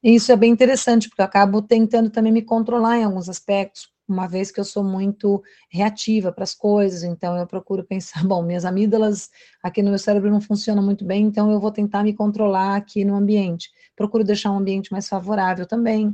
[0.03, 3.93] e isso é bem interessante, porque eu acabo tentando também me controlar em alguns aspectos,
[4.07, 8.43] uma vez que eu sou muito reativa para as coisas, então eu procuro pensar, bom,
[8.43, 9.29] minhas amígdalas
[9.61, 13.05] aqui no meu cérebro não funcionam muito bem, então eu vou tentar me controlar aqui
[13.05, 13.71] no ambiente.
[13.95, 16.13] Procuro deixar um ambiente mais favorável também,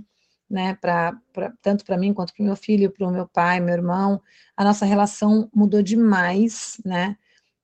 [0.50, 3.60] né, pra, pra tanto para mim quanto para o meu filho, para o meu pai,
[3.60, 4.22] meu irmão.
[4.56, 7.18] A nossa relação mudou demais, né,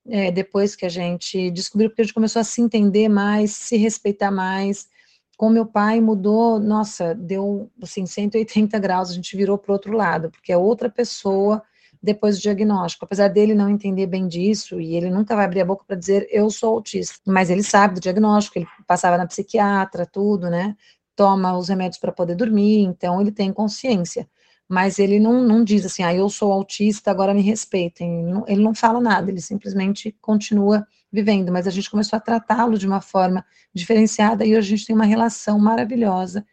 [0.08, 3.76] é, depois que a gente descobriu, porque a gente começou a se entender mais, se
[3.76, 4.88] respeitar mais,
[5.36, 10.30] com meu pai mudou, nossa, deu assim 180 graus, a gente virou para outro lado,
[10.30, 11.62] porque é outra pessoa
[12.02, 13.04] depois do diagnóstico.
[13.04, 16.26] Apesar dele não entender bem disso, e ele nunca vai abrir a boca para dizer
[16.30, 20.74] eu sou autista, mas ele sabe do diagnóstico, ele passava na psiquiatra, tudo, né?
[21.14, 24.28] Toma os remédios para poder dormir, então ele tem consciência.
[24.68, 28.20] Mas ele não, não diz assim, ah, eu sou autista, agora me respeitem.
[28.20, 32.20] Ele não, ele não fala nada, ele simplesmente continua vivendo, mas a gente começou a
[32.20, 33.44] tratá-lo de uma forma
[33.74, 36.44] diferenciada e hoje a gente tem uma relação maravilhosa,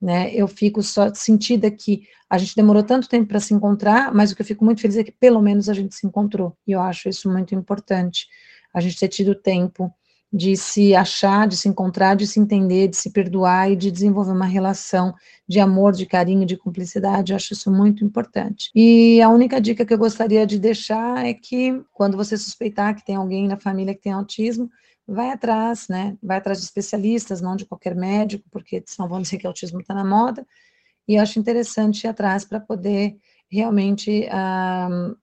[0.00, 0.32] né?
[0.34, 4.36] Eu fico só sentida que a gente demorou tanto tempo para se encontrar, mas o
[4.36, 6.80] que eu fico muito feliz é que pelo menos a gente se encontrou, e eu
[6.80, 8.26] acho isso muito importante,
[8.72, 9.92] a gente ter tido tempo
[10.34, 14.32] de se achar, de se encontrar, de se entender, de se perdoar e de desenvolver
[14.32, 15.14] uma relação
[15.48, 17.30] de amor, de carinho, de cumplicidade.
[17.30, 18.68] Eu acho isso muito importante.
[18.74, 23.04] E a única dica que eu gostaria de deixar é que quando você suspeitar que
[23.04, 24.68] tem alguém na família que tem autismo,
[25.06, 26.16] vai atrás, né?
[26.20, 29.94] Vai atrás de especialistas, não de qualquer médico, porque senão vão dizer que autismo está
[29.94, 30.44] na moda.
[31.06, 33.16] E acho interessante ir atrás para poder
[33.48, 35.16] realmente uh,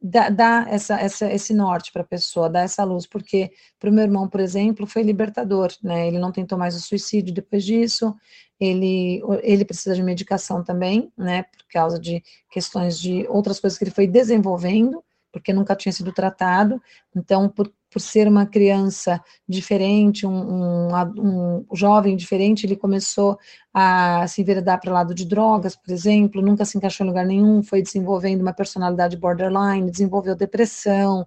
[0.00, 3.92] dar, dar essa, essa, esse norte para a pessoa, dar essa luz, porque para o
[3.92, 6.06] meu irmão, por exemplo, foi libertador, né?
[6.08, 8.14] Ele não tentou mais o suicídio depois disso,
[8.58, 11.44] ele, ele precisa de medicação também, né?
[11.44, 16.12] Por causa de questões de outras coisas que ele foi desenvolvendo, porque nunca tinha sido
[16.12, 16.80] tratado.
[17.14, 19.18] Então, por, por ser uma criança
[19.48, 23.38] diferente, um, um, um jovem diferente, ele começou
[23.72, 27.24] a se enveredar para o lado de drogas, por exemplo, nunca se encaixou em lugar
[27.24, 31.26] nenhum, foi desenvolvendo uma personalidade borderline, desenvolveu depressão.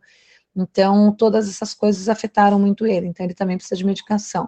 [0.56, 3.08] Então, todas essas coisas afetaram muito ele.
[3.08, 4.48] Então, ele também precisa de medicação.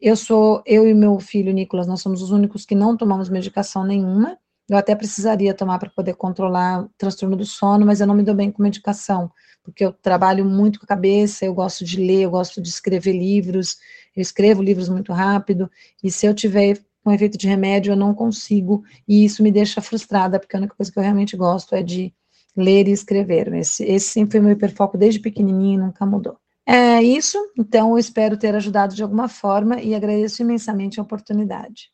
[0.00, 3.84] Eu sou, eu e meu filho Nicolas, nós somos os únicos que não tomamos medicação
[3.84, 4.36] nenhuma.
[4.68, 8.22] Eu até precisaria tomar para poder controlar o transtorno do sono, mas eu não me
[8.22, 9.30] dou bem com medicação,
[9.62, 13.12] porque eu trabalho muito com a cabeça, eu gosto de ler, eu gosto de escrever
[13.12, 13.76] livros,
[14.16, 15.70] eu escrevo livros muito rápido,
[16.02, 19.80] e se eu tiver com efeito de remédio, eu não consigo, e isso me deixa
[19.80, 22.14] frustrada, porque a única coisa que eu realmente gosto é de
[22.56, 23.52] ler e escrever.
[23.54, 26.38] Esse, esse sempre foi meu hiperfoco desde pequenininho e nunca mudou.
[26.64, 31.90] É isso, então eu espero ter ajudado de alguma forma e agradeço imensamente a oportunidade.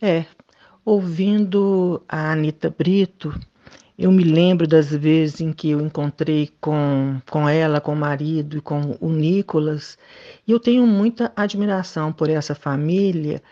[0.00, 0.24] É,
[0.86, 3.34] Ouvindo a Anita Brito,
[3.98, 8.58] eu me lembro das vezes em que eu encontrei com, com ela, com o marido
[8.58, 9.98] e com o Nicolas,
[10.46, 13.42] e eu tenho muita admiração por essa família,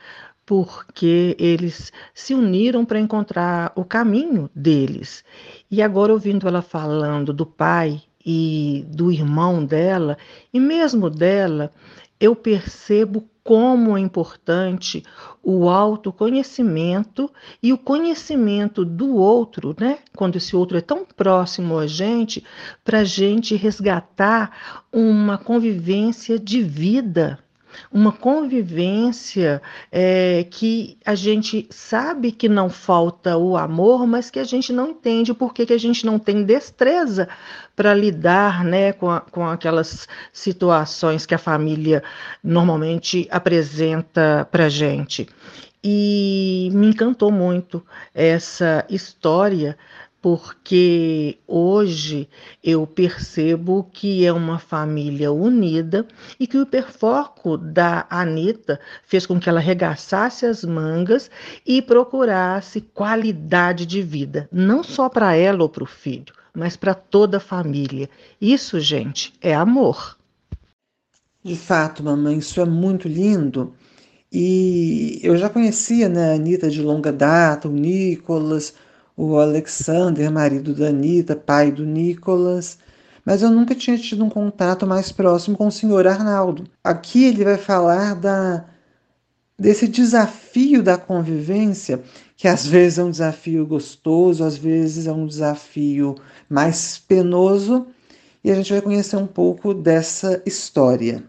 [0.47, 5.24] porque eles se uniram para encontrar o caminho deles.
[5.68, 10.16] E agora, ouvindo ela falando do pai e do irmão dela,
[10.53, 11.72] e mesmo dela,
[12.20, 15.05] eu percebo como é importante
[15.42, 17.30] o autoconhecimento
[17.62, 19.99] e o conhecimento do outro, né?
[20.16, 22.42] Quando esse outro é tão próximo a gente,
[22.82, 27.43] para a gente resgatar uma convivência de vida.
[27.93, 34.45] Uma convivência é, que a gente sabe que não falta o amor, mas que a
[34.45, 37.29] gente não entende porque que a gente não tem destreza
[37.77, 42.03] para lidar né, com, a, com aquelas situações que a família
[42.43, 45.29] normalmente apresenta para a gente.
[45.87, 49.77] E me encantou muito essa história
[50.25, 52.27] porque hoje
[52.62, 56.09] eu percebo que é uma família unida
[56.41, 61.31] e que o hiperfoco da Anitta fez com que ela regaçasse as mangas
[61.66, 66.95] e procurasse qualidade de vida, não só para ela ou para o filho, mas para
[66.95, 68.09] toda a família.
[68.41, 70.16] Isso, gente, é amor.
[71.45, 73.75] De fato, mamãe, isso é muito lindo.
[74.33, 78.72] E eu já conhecia né, a Anitta de longa data, o Nicolas,
[79.17, 82.79] o Alexander, marido da Anitta, pai do Nicolas,
[83.25, 86.65] mas eu nunca tinha tido um contato mais próximo com o senhor Arnaldo.
[86.83, 88.67] Aqui ele vai falar da,
[89.59, 92.03] desse desafio da convivência,
[92.37, 96.17] que às vezes é um desafio gostoso, às vezes é um desafio
[96.49, 97.87] mais penoso,
[98.43, 101.23] e a gente vai conhecer um pouco dessa história.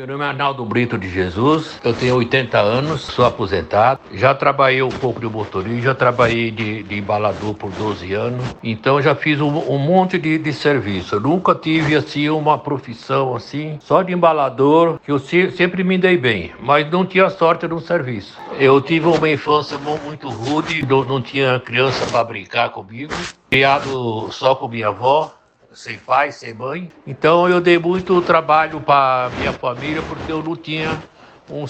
[0.00, 4.00] Meu nome é Arnaldo Brito de Jesus, eu tenho 80 anos, sou aposentado.
[4.14, 9.02] Já trabalhei um pouco de motorista, já trabalhei de, de embalador por 12 anos, então
[9.02, 11.16] já fiz um, um monte de, de serviço.
[11.16, 15.98] Eu nunca tive assim uma profissão assim, só de embalador, que eu se, sempre me
[15.98, 18.38] dei bem, mas não tinha sorte no serviço.
[18.58, 23.12] Eu tive uma infância muito rude, não, não tinha criança para brincar comigo,
[23.50, 25.30] criado só com minha avó
[25.72, 26.90] sem pai, sem mãe.
[27.06, 31.02] Então eu dei muito trabalho para minha família porque eu não tinha
[31.48, 31.64] um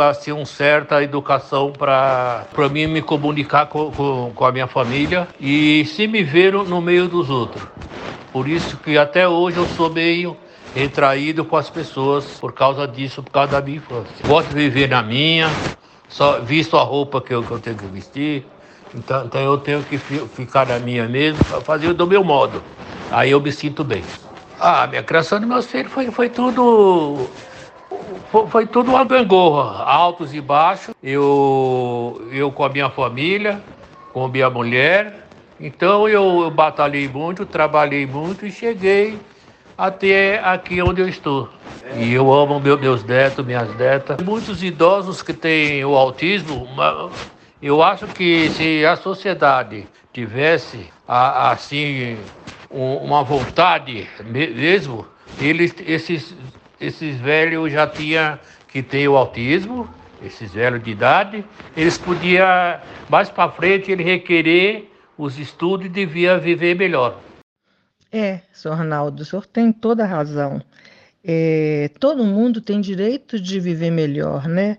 [0.00, 5.84] assim, uma certa educação para mim me comunicar com, com, com, a minha família e
[5.86, 7.64] se me ver no meio dos outros.
[8.30, 10.36] Por isso que até hoje eu sou meio
[10.74, 14.26] retraído com as pessoas por causa disso, por causa da minha infância.
[14.26, 15.50] Gosto de viver na minha,
[16.08, 18.44] só visto a roupa que eu, que eu tenho que vestir,
[18.94, 22.62] então, então eu tenho que ficar na minha mesmo, fazer do meu modo.
[23.12, 24.02] Aí eu me sinto bem.
[24.58, 27.28] Ah, minha criação dos meus filhos foi, foi tudo.
[28.30, 30.94] Foi, foi tudo uma gangorra, altos e baixos.
[31.02, 33.60] Eu, eu com a minha família,
[34.12, 35.26] com a minha mulher.
[35.60, 39.18] Então eu, eu batalhei muito, trabalhei muito e cheguei
[39.76, 41.50] até aqui onde eu estou.
[41.96, 44.16] E eu amo meu, meus netos, minhas netas.
[44.24, 46.66] Muitos idosos que têm o autismo,
[47.60, 52.16] eu acho que se a sociedade tivesse assim
[52.72, 55.06] uma vontade mesmo,
[55.40, 56.34] eles, esses,
[56.80, 59.88] esses velhos já tinham que ter o autismo,
[60.22, 61.44] esses velhos de idade,
[61.76, 62.46] eles podiam,
[63.08, 67.20] mais para frente, ele requerer os estudos e devia viver melhor.
[68.10, 70.60] É, senhor Arnaldo, o senhor tem toda a razão.
[71.24, 74.78] É, todo mundo tem direito de viver melhor, né?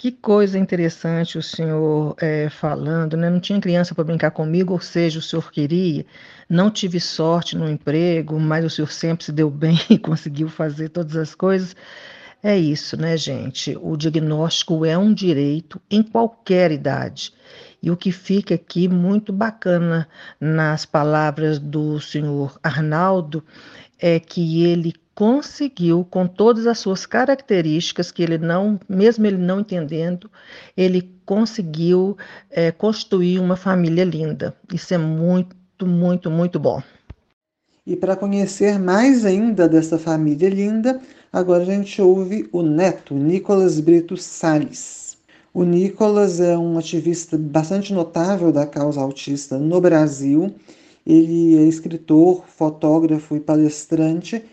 [0.00, 3.28] Que coisa interessante o senhor é, falando, né?
[3.28, 6.06] Não tinha criança para brincar comigo, ou seja, o senhor queria.
[6.48, 10.90] Não tive sorte no emprego, mas o senhor sempre se deu bem e conseguiu fazer
[10.90, 11.74] todas as coisas.
[12.40, 13.76] É isso, né, gente?
[13.82, 17.34] O diagnóstico é um direito em qualquer idade.
[17.82, 20.08] E o que fica aqui muito bacana
[20.40, 23.42] nas palavras do senhor Arnaldo
[23.98, 29.60] é que ele conseguiu, com todas as suas características, que ele não, mesmo ele não
[29.60, 30.30] entendendo,
[30.76, 32.16] ele conseguiu
[32.50, 34.54] é, construir uma família linda.
[34.72, 36.80] Isso é muito, muito, muito bom.
[37.84, 41.00] E para conhecer mais ainda dessa família linda,
[41.32, 45.16] agora a gente ouve o neto, Nicolas Brito Salles.
[45.52, 50.54] O Nicolas é um ativista bastante notável da causa autista no Brasil.
[51.08, 54.44] Ele é escritor, fotógrafo e palestrante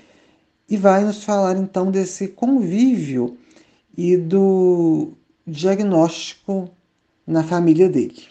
[0.69, 3.37] e vai nos falar então desse convívio
[3.97, 5.11] e do
[5.45, 6.71] diagnóstico
[7.27, 8.23] na família dele.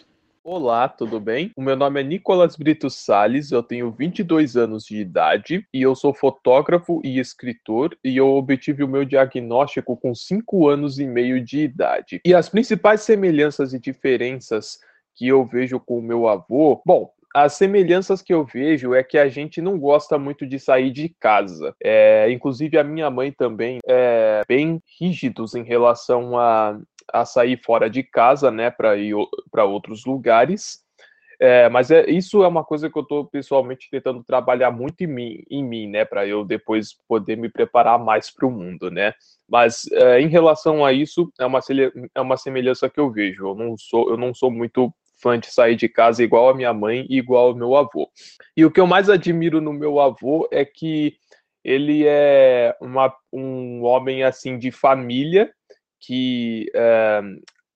[0.43, 1.51] Olá, tudo bem?
[1.55, 5.93] O meu nome é Nicolas Brito Sales, eu tenho 22 anos de idade e eu
[5.93, 11.39] sou fotógrafo e escritor e eu obtive o meu diagnóstico com 5 anos e meio
[11.43, 12.21] de idade.
[12.25, 14.79] E as principais semelhanças e diferenças
[15.15, 19.17] que eu vejo com o meu avô, bom, as semelhanças que eu vejo é que
[19.17, 21.75] a gente não gosta muito de sair de casa.
[21.83, 26.79] É, inclusive, a minha mãe também é bem rígidos em relação a,
[27.11, 29.13] a sair fora de casa, né, para ir
[29.51, 30.79] para outros lugares.
[31.37, 35.07] É, mas é, isso é uma coisa que eu estou pessoalmente tentando trabalhar muito em
[35.07, 39.13] mim, em mim né, para eu depois poder me preparar mais para o mundo, né.
[39.45, 41.59] Mas é, em relação a isso, é uma,
[42.15, 43.49] é uma semelhança que eu vejo.
[43.49, 44.89] Eu não sou, eu não sou muito
[45.21, 48.09] fã de sair de casa igual a minha mãe e igual ao meu avô.
[48.55, 51.15] E o que eu mais admiro no meu avô é que
[51.63, 55.51] ele é uma, um homem assim de família
[55.99, 57.21] que é,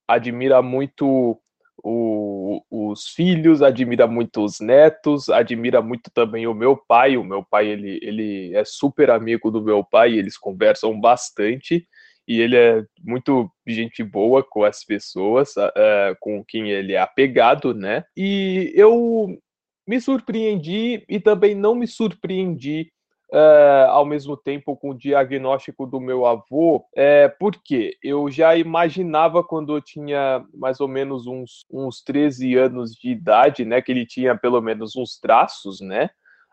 [0.06, 1.40] admira muito
[1.82, 7.16] o, os filhos, admira muito os netos, admira muito também o meu pai.
[7.16, 11.88] O meu pai ele, ele é super amigo do meu pai, eles conversam bastante
[12.30, 17.74] e ele é muito gente boa com as pessoas, uh, com quem ele é apegado,
[17.74, 18.04] né?
[18.16, 19.36] E eu
[19.84, 22.92] me surpreendi e também não me surpreendi
[23.32, 29.42] uh, ao mesmo tempo com o diagnóstico do meu avô, é, porque eu já imaginava
[29.42, 34.06] quando eu tinha mais ou menos uns, uns 13 anos de idade, né, que ele
[34.06, 36.10] tinha pelo menos uns traços, né,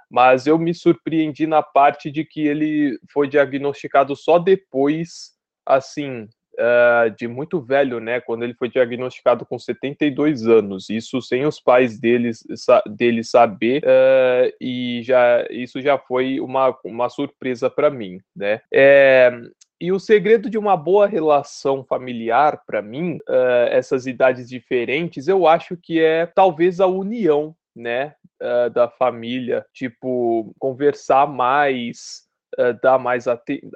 [0.09, 5.36] mas eu me surpreendi na parte de que ele foi diagnosticado só depois,
[5.67, 8.19] assim, uh, de muito velho, né?
[8.19, 12.43] Quando ele foi diagnosticado com 72 anos, isso sem os pais deles,
[12.87, 18.61] dele saber, uh, e já isso já foi uma, uma surpresa para mim, né?
[18.73, 19.31] É,
[19.79, 25.47] e o segredo de uma boa relação familiar, para mim, uh, essas idades diferentes, eu
[25.47, 32.26] acho que é talvez a união, né, uh, da família, tipo conversar mais,
[32.59, 33.25] uh, dar mais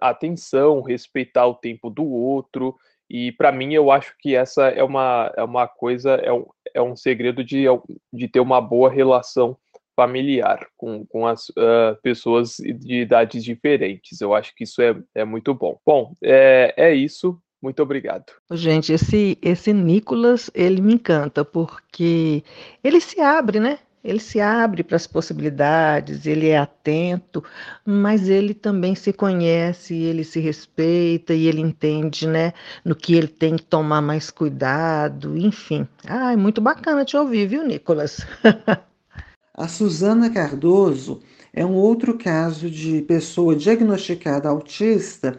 [0.02, 2.76] atenção, respeitar o tempo do outro.
[3.10, 6.82] E para mim, eu acho que essa é uma, é uma coisa, é um, é
[6.82, 7.66] um segredo de,
[8.14, 9.58] de ter uma boa relação
[9.96, 14.22] familiar com, com as uh, pessoas de idades diferentes.
[14.22, 15.78] Eu acho que isso é, é muito bom.
[15.86, 17.38] Bom, é, é isso.
[17.62, 18.26] Muito obrigado.
[18.52, 22.44] Gente, esse, esse Nicolas, ele me encanta, porque
[22.84, 23.78] ele se abre, né?
[24.04, 27.44] Ele se abre para as possibilidades, ele é atento,
[27.86, 33.28] mas ele também se conhece, ele se respeita e ele entende, né, no que ele
[33.28, 35.88] tem que tomar mais cuidado, enfim.
[36.08, 38.26] Ah, é muito bacana te ouvir, viu, Nicolas?
[39.54, 41.22] a Suzana Cardoso
[41.54, 45.38] é um outro caso de pessoa diagnosticada autista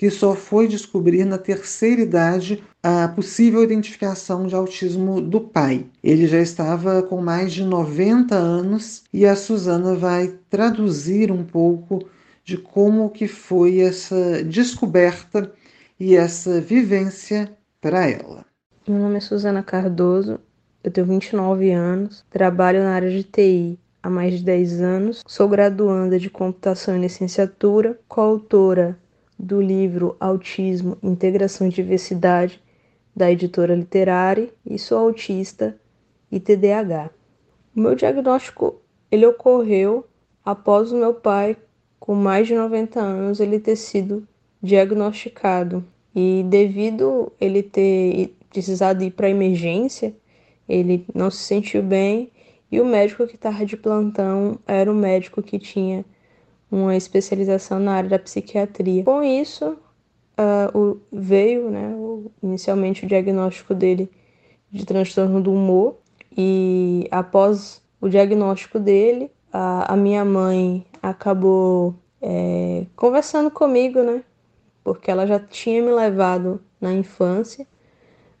[0.00, 5.84] que só foi descobrir na terceira idade a possível identificação de autismo do pai.
[6.02, 12.08] Ele já estava com mais de 90 anos e a Suzana vai traduzir um pouco
[12.42, 15.52] de como que foi essa descoberta
[15.98, 18.46] e essa vivência para ela.
[18.88, 20.40] Meu nome é Suzana Cardoso,
[20.82, 25.46] eu tenho 29 anos, trabalho na área de TI há mais de 10 anos, sou
[25.46, 28.98] graduanda de computação e licenciatura, coautora
[29.40, 32.62] do livro Autismo, Integração e Diversidade,
[33.16, 35.76] da editora Literari, e sou autista
[36.30, 37.10] e TDAH.
[37.74, 38.80] O meu diagnóstico
[39.10, 40.06] ele ocorreu
[40.44, 41.56] após o meu pai,
[41.98, 44.26] com mais de 90 anos, ele ter sido
[44.62, 45.84] diagnosticado.
[46.14, 50.14] E devido ele ter precisado ir para emergência,
[50.68, 52.30] ele não se sentiu bem
[52.70, 56.04] e o médico que estava de plantão era um médico que tinha
[56.70, 59.04] uma especialização na área da psiquiatria.
[59.04, 59.76] Com isso,
[60.38, 64.10] uh, o, veio né, o, inicialmente o diagnóstico dele
[64.70, 65.96] de transtorno do humor,
[66.36, 74.22] e após o diagnóstico dele, a, a minha mãe acabou é, conversando comigo, né?
[74.84, 77.66] Porque ela já tinha me levado na infância,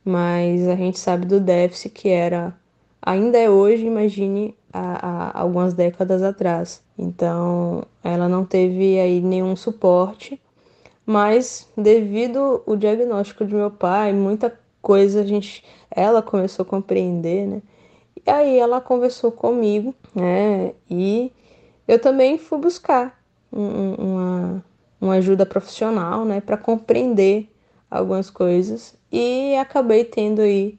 [0.04, 2.56] mas a gente sabe do déficit que era,
[3.02, 6.82] ainda é hoje, imagine há, há algumas décadas atrás.
[6.98, 10.40] Então, ela não teve aí nenhum suporte,
[11.04, 17.46] mas devido ao diagnóstico de meu pai, muita coisa a gente, ela começou a compreender,
[17.46, 17.62] né?
[18.26, 20.72] E aí ela conversou comigo, né?
[20.88, 21.32] E
[21.88, 23.20] eu também fui buscar
[23.52, 24.64] um, uma,
[25.00, 26.40] uma ajuda profissional, né?
[26.40, 27.48] Para compreender
[27.90, 30.78] algumas coisas e acabei tendo aí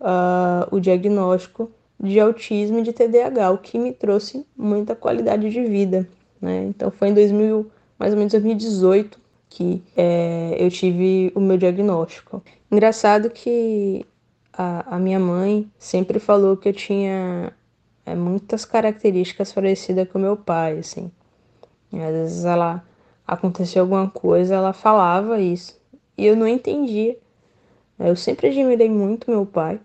[0.00, 5.64] uh, o diagnóstico de autismo e de TDAH, o que me trouxe muita qualidade de
[5.64, 6.08] vida.
[6.40, 6.64] Né?
[6.64, 12.42] Então foi em 2000, mais ou menos 2018 que é, eu tive o meu diagnóstico.
[12.70, 14.04] Engraçado que
[14.52, 17.52] a, a minha mãe sempre falou que eu tinha
[18.04, 21.10] é, muitas características parecidas com meu pai, assim.
[21.92, 22.84] Às vezes ela
[23.26, 25.80] acontecia alguma coisa, ela falava isso
[26.16, 27.16] e eu não entendia.
[27.98, 29.80] Eu sempre admirei muito meu pai,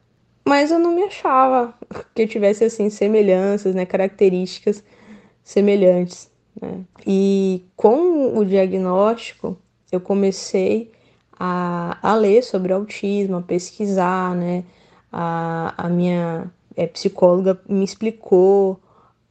[0.46, 1.74] mas eu não me achava
[2.14, 4.84] que eu tivesse assim semelhanças, né, características
[5.44, 6.30] semelhantes.
[6.60, 6.82] Né?
[7.06, 9.58] E com o diagnóstico,
[9.92, 10.92] eu comecei
[11.40, 14.64] a, a ler sobre autismo, a pesquisar, né?
[15.12, 18.80] A, a minha é, psicóloga me explicou,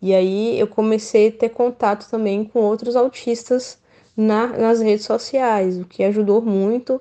[0.02, 3.78] e aí eu comecei a ter contato também com outros autistas
[4.16, 7.00] na, nas redes sociais, o que ajudou muito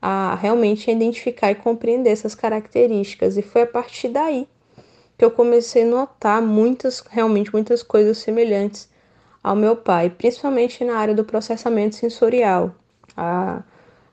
[0.00, 3.36] a realmente identificar e compreender essas características.
[3.36, 4.48] E foi a partir daí
[5.18, 8.88] que eu comecei a notar muitas, realmente muitas coisas semelhantes
[9.42, 12.74] ao meu pai, principalmente na área do processamento sensorial.
[13.14, 13.62] A,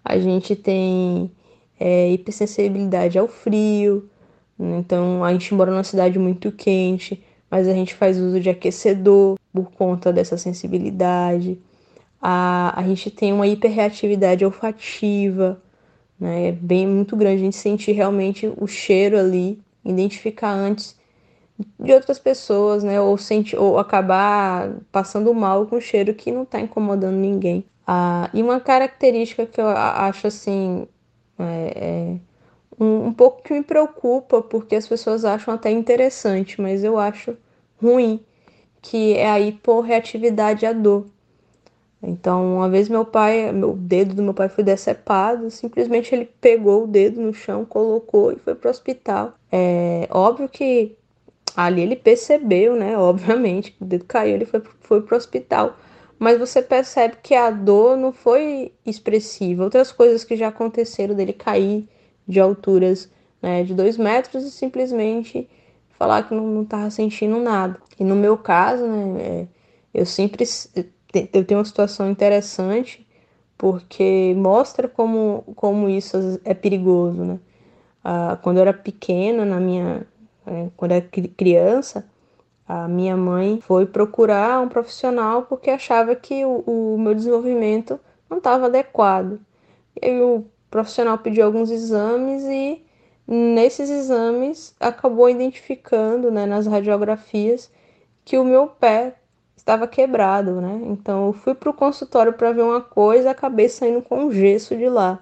[0.04, 1.32] a gente tem
[1.80, 4.10] é, hipersensibilidade ao frio,
[4.60, 9.38] então a gente mora numa cidade muito quente, mas a gente faz uso de aquecedor
[9.54, 11.58] por conta dessa sensibilidade.
[12.22, 15.62] A, a gente tem uma hiperreatividade olfativa,
[16.20, 16.50] né?
[16.50, 17.42] É bem muito grande.
[17.42, 20.96] A gente sentir realmente o cheiro ali, identificar antes
[21.80, 23.00] de outras pessoas, né?
[23.02, 27.66] Ou, sentir, ou acabar passando mal com o cheiro que não está incomodando ninguém.
[27.86, 30.88] Ah, e uma característica que eu acho assim
[31.40, 36.84] é, é um, um pouco que me preocupa, porque as pessoas acham até interessante, mas
[36.84, 37.38] eu acho
[37.82, 38.20] ruim,
[38.82, 41.08] que é a hiporreatividade à dor.
[42.02, 46.84] Então, uma vez meu pai, o dedo do meu pai foi decepado, simplesmente ele pegou
[46.84, 49.34] o dedo no chão, colocou e foi para o hospital.
[49.52, 50.96] É óbvio que
[51.56, 52.96] ali ele percebeu, né?
[53.00, 55.76] Obviamente, o dedo caiu, ele foi, foi para o hospital.
[56.20, 59.64] Mas você percebe que a dor não foi expressiva.
[59.64, 61.88] Outras coisas que já aconteceram dele cair
[62.28, 63.10] de alturas
[63.42, 65.48] né, de dois metros e simplesmente
[65.98, 67.80] falar que não estava sentindo nada.
[68.00, 69.48] E no meu caso, né, é,
[69.94, 70.46] eu sempre
[71.34, 73.06] eu tenho uma situação interessante
[73.58, 77.40] porque mostra como, como isso é perigoso, né?
[78.04, 80.08] Ah, quando eu era pequena, na minha,
[80.46, 82.06] é, quando eu era criança,
[82.68, 88.00] a minha mãe foi procurar um profissional porque achava que o, o meu desenvolvimento
[88.30, 89.40] não estava adequado.
[90.02, 92.84] E aí o profissional pediu alguns exames e
[93.28, 97.72] nesses exames acabou identificando, né, nas radiografias,
[98.24, 99.16] que o meu pé
[99.68, 100.80] estava quebrado, né?
[100.86, 104.88] Então eu fui para o consultório para ver uma coisa, acabei saindo com gesso de
[104.88, 105.20] lá.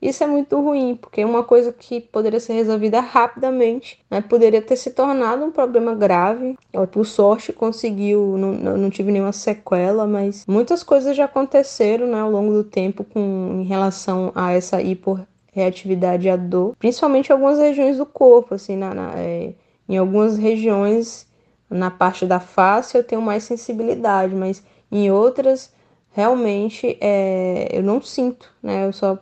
[0.00, 4.20] Isso é muito ruim, porque é uma coisa que poderia ser resolvida rapidamente, né?
[4.20, 6.56] poderia ter se tornado um problema grave.
[6.72, 12.20] Eu, por sorte, conseguiu, não, não tive nenhuma sequela, mas muitas coisas já aconteceram né,
[12.20, 17.58] ao longo do tempo com, em relação a essa hiporreatividade à dor, principalmente em algumas
[17.58, 19.54] regiões do corpo, assim, na, na é,
[19.88, 21.25] em algumas regiões
[21.68, 25.72] na parte da face eu tenho mais sensibilidade, mas em outras
[26.10, 28.86] realmente é, eu não sinto, né?
[28.86, 29.18] Eu só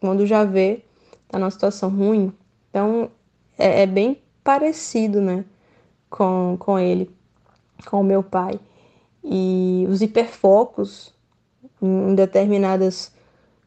[0.00, 0.82] quando já vê
[1.28, 2.32] tá numa situação ruim.
[2.70, 3.10] Então
[3.58, 5.44] é, é bem parecido, né?
[6.10, 7.10] Com, com ele,
[7.86, 8.58] com o meu pai.
[9.24, 11.14] E os hiperfocos
[11.80, 13.12] em determinadas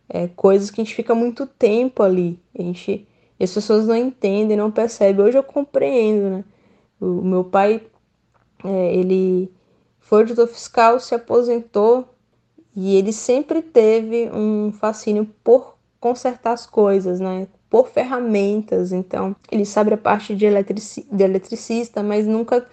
[0.09, 2.39] é, coisas que a gente fica muito tempo ali.
[2.57, 3.07] A gente,
[3.39, 5.26] as pessoas não entendem, não percebem.
[5.26, 6.43] Hoje eu compreendo, né?
[6.99, 7.82] O meu pai
[8.66, 9.51] é, ele
[9.99, 12.07] foi auditor fiscal, se aposentou
[12.76, 17.47] e ele sempre teve um fascínio por consertar as coisas, né?
[17.70, 18.91] Por ferramentas.
[18.91, 22.68] Então, ele sabe a parte de, eletrici de eletricista, mas nunca,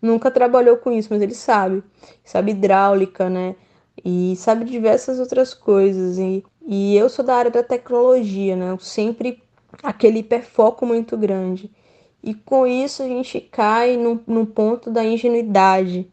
[0.00, 1.82] nunca trabalhou com isso, mas ele sabe.
[2.24, 3.56] Sabe hidráulica, né?
[4.04, 6.18] E sabe diversas outras coisas.
[6.18, 8.76] E, e eu sou da área da tecnologia, né?
[8.78, 9.42] Sempre
[9.82, 11.70] aquele hiperfoco muito grande.
[12.26, 16.10] E com isso a gente cai no, no ponto da ingenuidade.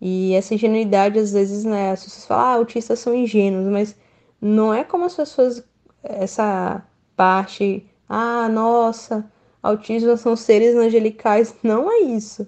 [0.00, 3.94] E essa ingenuidade, às vezes, né, as pessoas falam, ah, autistas são ingênuos, mas
[4.40, 5.62] não é como as pessoas,
[6.02, 6.82] essa
[7.14, 9.30] parte, ah, nossa,
[9.62, 11.54] autistas são seres angelicais.
[11.62, 12.46] Não é isso.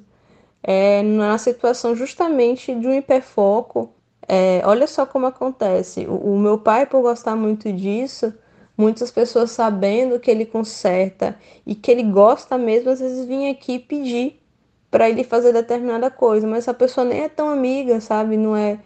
[0.62, 3.92] É na situação justamente de um hiperfoco.
[4.26, 6.06] É, olha só como acontece.
[6.06, 8.32] O, o meu pai, por gostar muito disso,
[8.76, 13.78] muitas pessoas sabendo que ele conserta e que ele gosta mesmo, às vezes vinha aqui
[13.78, 14.40] pedir
[14.90, 18.36] para ele fazer determinada coisa, mas essa pessoa nem é tão amiga, sabe?
[18.36, 18.78] Não é,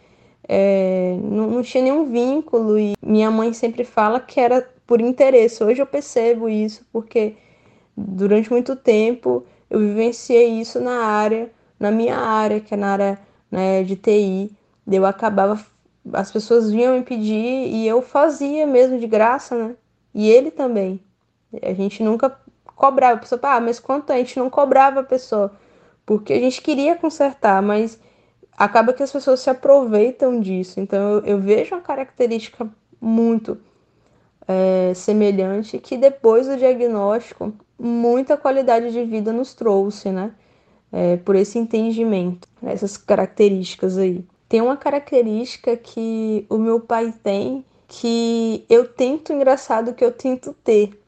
[0.49, 5.65] é não, não tinha nenhum vínculo e minha mãe sempre fala que era por interesse.
[5.65, 7.35] Hoje eu percebo isso porque
[7.97, 13.19] durante muito tempo eu vivenciei isso na área, na minha área, que é na área
[13.51, 14.53] né, de TI.
[14.87, 15.61] Eu acabava
[16.13, 19.77] as pessoas vinham me pedir e eu fazia mesmo de graça, né?
[20.15, 21.01] E ele também.
[21.63, 23.15] A gente nunca cobrava.
[23.15, 25.53] A pessoa, ah, mas quanto a gente não cobrava a pessoa?
[26.05, 27.99] Porque a gente queria consertar, mas
[28.57, 30.81] acaba que as pessoas se aproveitam disso.
[30.81, 32.69] Então eu, eu vejo uma característica
[33.01, 33.59] muito
[34.47, 40.33] é, semelhante que depois do diagnóstico, muita qualidade de vida nos trouxe, né?
[40.93, 47.65] É, por esse entendimento, essas características aí tem uma característica que o meu pai tem
[47.89, 51.01] que eu tento, engraçado, que eu tento ter.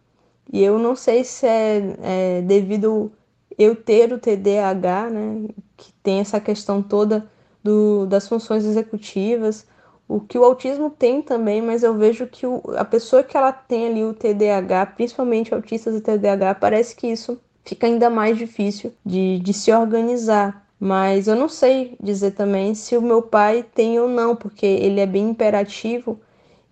[0.53, 3.13] E eu não sei se é, é devido
[3.59, 7.29] eu ter o TDAH, né, que tem essa questão toda
[7.63, 9.67] do, das funções executivas,
[10.07, 13.53] o que o autismo tem também, mas eu vejo que o, a pessoa que ela
[13.53, 18.95] tem ali o TDAH, principalmente autistas e TDAH, parece que isso fica ainda mais difícil
[19.05, 23.99] de, de se organizar Mas eu não sei dizer também se o meu pai tem
[23.99, 26.21] ou não, porque ele é bem imperativo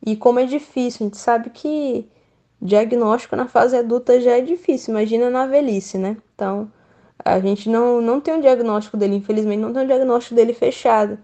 [0.05, 2.09] e como é difícil, a gente sabe que
[2.63, 6.17] diagnóstico na fase adulta já é difícil, imagina na velhice, né?
[6.35, 6.71] Então,
[7.25, 11.19] a gente não, não tem um diagnóstico dele, infelizmente, não tem um diagnóstico dele fechado.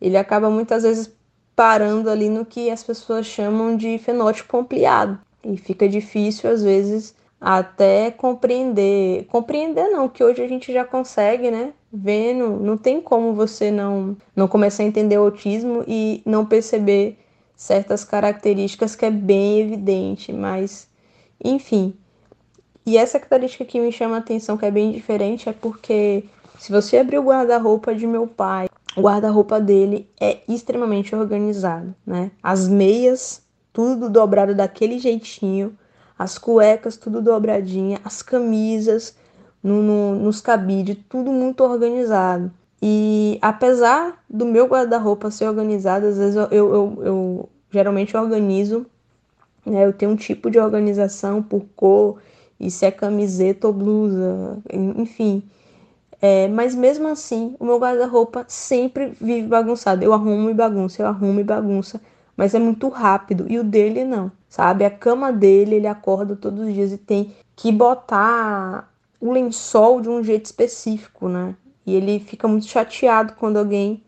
[0.00, 1.12] Ele acaba muitas vezes
[1.56, 5.18] parando ali no que as pessoas chamam de fenótipo ampliado.
[5.44, 9.26] E fica difícil, às vezes, até compreender.
[9.26, 11.72] Compreender não, que hoje a gente já consegue, né?
[11.92, 17.18] Vendo, não tem como você não, não começar a entender o autismo e não perceber
[17.54, 20.88] certas características que é bem evidente, mas
[21.44, 21.94] enfim.
[22.86, 26.24] E essa característica que me chama a atenção, que é bem diferente, é porque
[26.58, 32.30] se você abrir o guarda-roupa de meu pai, o guarda-roupa dele é extremamente organizado, né?
[32.42, 35.76] As meias, tudo dobrado daquele jeitinho,
[36.18, 39.14] as cuecas, tudo dobradinha, as camisas
[39.62, 42.50] no, no, nos cabides, tudo muito organizado.
[42.80, 48.86] E apesar do meu guarda-roupa ser organizado, às vezes eu, eu, eu, eu geralmente organizo,
[49.64, 49.86] né?
[49.86, 52.18] Eu tenho um tipo de organização por cor,
[52.58, 55.42] e se é camiseta ou blusa, enfim.
[56.20, 60.04] É, mas mesmo assim, o meu guarda-roupa sempre vive bagunçado.
[60.04, 62.00] Eu arrumo e bagunça, eu arrumo e bagunça,
[62.36, 63.46] mas é muito rápido.
[63.48, 64.84] E o dele não, sabe?
[64.84, 68.91] A cama dele, ele acorda todos os dias e tem que botar
[69.22, 71.54] o lençol de um jeito específico, né?
[71.86, 74.02] E ele fica muito chateado quando alguém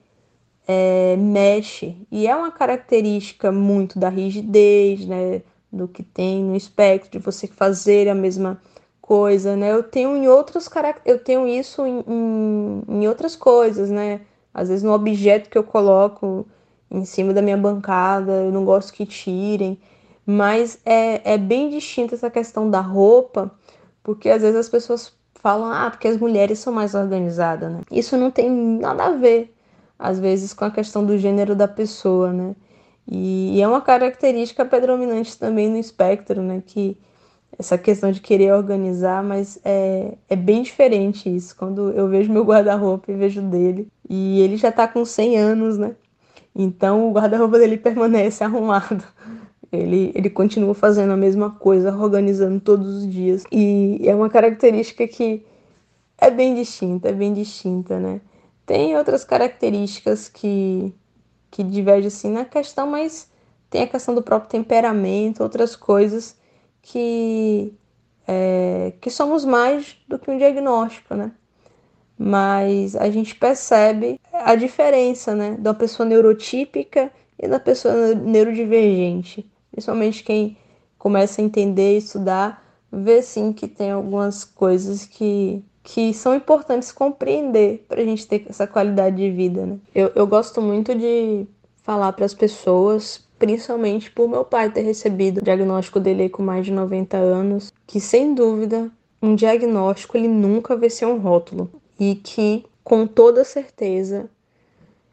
[0.67, 1.97] é, mexe.
[2.11, 5.43] E é uma característica muito da rigidez, né?
[5.73, 8.61] Do que tem no espectro, de você fazer a mesma
[9.01, 9.71] coisa, né?
[9.71, 10.69] Eu tenho em outros
[11.05, 14.23] eu tenho isso em, em, em, outras coisas, né?
[14.53, 16.45] Às vezes no objeto que eu coloco
[16.91, 19.79] em cima da minha bancada, eu não gosto que tirem.
[20.27, 23.53] Mas é, é bem distinta essa questão da roupa,
[24.05, 27.81] porque às vezes as pessoas falam, ah, porque as mulheres são mais organizadas, né?
[27.91, 29.53] Isso não tem nada a ver,
[29.99, 32.55] às vezes, com a questão do gênero da pessoa, né?
[33.11, 36.63] E, e é uma característica predominante também no espectro, né?
[36.65, 36.97] Que
[37.59, 41.57] essa questão de querer organizar, mas é, é bem diferente isso.
[41.57, 45.79] Quando eu vejo meu guarda-roupa e vejo dele, e ele já tá com 100 anos,
[45.79, 45.95] né?
[46.55, 49.05] Então o guarda-roupa dele permanece arrumado.
[49.75, 53.45] Ele, ele continua fazendo a mesma coisa, organizando todos os dias.
[53.51, 55.45] E é uma característica que
[56.19, 58.21] é bem distinta, é bem distinta, né?
[58.67, 60.95] Tem outras características que,
[61.51, 63.31] que divergem assim na questão, mas
[63.69, 66.37] tem a questão do próprio temperamento, outras coisas
[66.81, 67.75] que,
[68.27, 71.33] é, que somos mais do que um diagnóstico, né?
[72.17, 79.51] Mas a gente percebe a diferença, né, da pessoa neurotípica e da pessoa neurodivergente.
[79.75, 80.57] Principalmente quem
[80.97, 87.85] começa a entender, estudar, vê sim que tem algumas coisas que, que são importantes compreender
[87.89, 89.67] para a gente ter essa qualidade de vida.
[89.67, 89.79] Né?
[89.93, 91.45] Eu, eu gosto muito de
[91.83, 96.65] falar para as pessoas, principalmente por meu pai ter recebido o diagnóstico dele com mais
[96.65, 98.89] de 90 anos, que sem dúvida
[99.21, 101.69] um diagnóstico ele nunca vai ser um rótulo
[101.99, 104.31] e que com toda certeza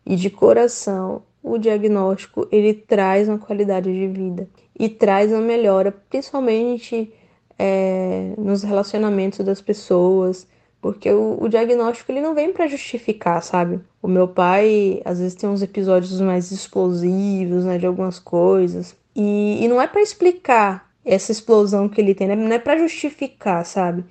[0.06, 5.92] e de coração o diagnóstico ele traz uma qualidade de vida e traz uma melhora,
[6.10, 7.14] principalmente
[7.58, 10.48] é, nos relacionamentos das pessoas,
[10.82, 13.80] porque o, o diagnóstico ele não vem para justificar, sabe?
[14.02, 19.64] O meu pai às vezes tem uns episódios mais explosivos, né, de algumas coisas e,
[19.64, 22.36] e não é para explicar essa explosão que ele tem, né?
[22.36, 24.06] não é para justificar, sabe?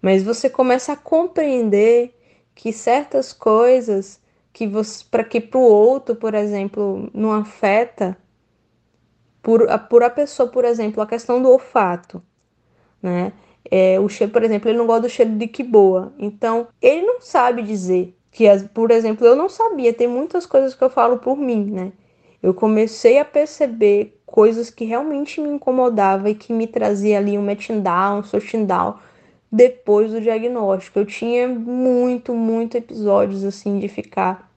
[0.00, 2.14] Mas você começa a compreender
[2.54, 4.20] que certas coisas
[4.54, 8.16] que você para que para o outro, por exemplo, não afeta
[9.42, 12.22] por, por a pessoa, por exemplo, a questão do olfato,
[13.02, 13.32] né?
[13.70, 16.12] É, o cheiro, por exemplo, ele não gosta do cheiro de que boa.
[16.18, 19.92] Então, ele não sabe dizer que, por exemplo, eu não sabia.
[19.92, 21.92] Tem muitas coisas que eu falo por mim, né?
[22.42, 27.42] Eu comecei a perceber coisas que realmente me incomodavam e que me trazia ali um
[27.42, 28.98] metindown, um sotindown
[29.54, 30.98] depois do diagnóstico.
[30.98, 34.50] Eu tinha muito, muito episódios assim de ficar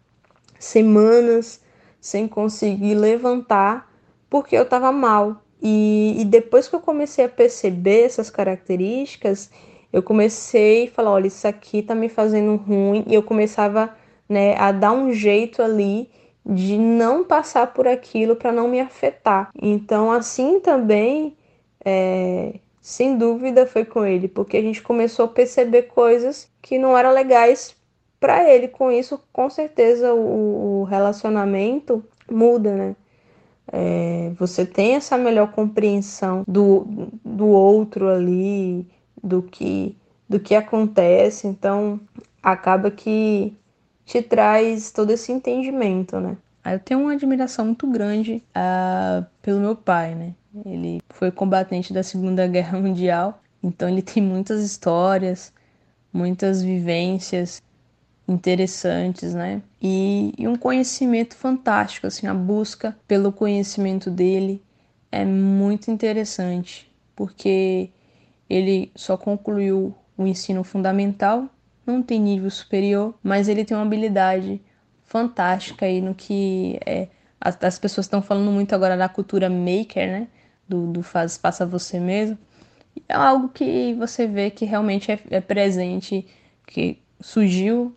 [0.57, 1.61] semanas
[2.01, 3.93] sem conseguir levantar
[4.27, 5.43] porque eu estava mal.
[5.61, 9.51] E, e, depois que eu comecei a perceber essas características,
[9.93, 13.95] eu comecei a falar, olha, isso aqui tá me fazendo ruim, e eu começava
[14.27, 16.09] né, a dar um jeito ali
[16.45, 19.49] de não passar por aquilo para não me afetar.
[19.59, 21.35] Então, assim também
[21.83, 26.97] é, sem dúvida foi com ele, porque a gente começou a perceber coisas que não
[26.97, 27.75] eram legais
[28.17, 28.69] para ele.
[28.69, 32.01] Com isso, com certeza, o, o relacionamento
[32.31, 32.95] muda, né?
[33.69, 36.87] É, você tem essa melhor compreensão do,
[37.25, 38.87] do outro ali,
[39.21, 39.93] do que,
[40.29, 41.99] do que acontece, então
[42.41, 43.53] acaba que
[44.05, 46.37] te traz todo esse entendimento, né?
[46.63, 50.33] Eu tenho uma admiração muito grande uh, pelo meu pai, né?
[50.65, 55.53] Ele foi combatente da Segunda Guerra Mundial, então ele tem muitas histórias,
[56.11, 57.61] muitas vivências
[58.27, 59.61] interessantes, né?
[59.81, 64.61] E, e, um conhecimento fantástico, assim, a busca pelo conhecimento dele
[65.11, 67.89] é muito interessante, porque
[68.49, 71.49] ele só concluiu o ensino fundamental,
[71.85, 74.61] não tem nível superior, mas ele tem uma habilidade
[75.05, 77.07] fantástica aí no que é,
[77.39, 80.27] as, as pessoas estão falando muito agora da cultura maker, né?
[80.67, 82.37] Do, do faz, faça você mesmo.
[83.07, 86.27] É algo que você vê que realmente é, é presente,
[86.65, 87.95] que surgiu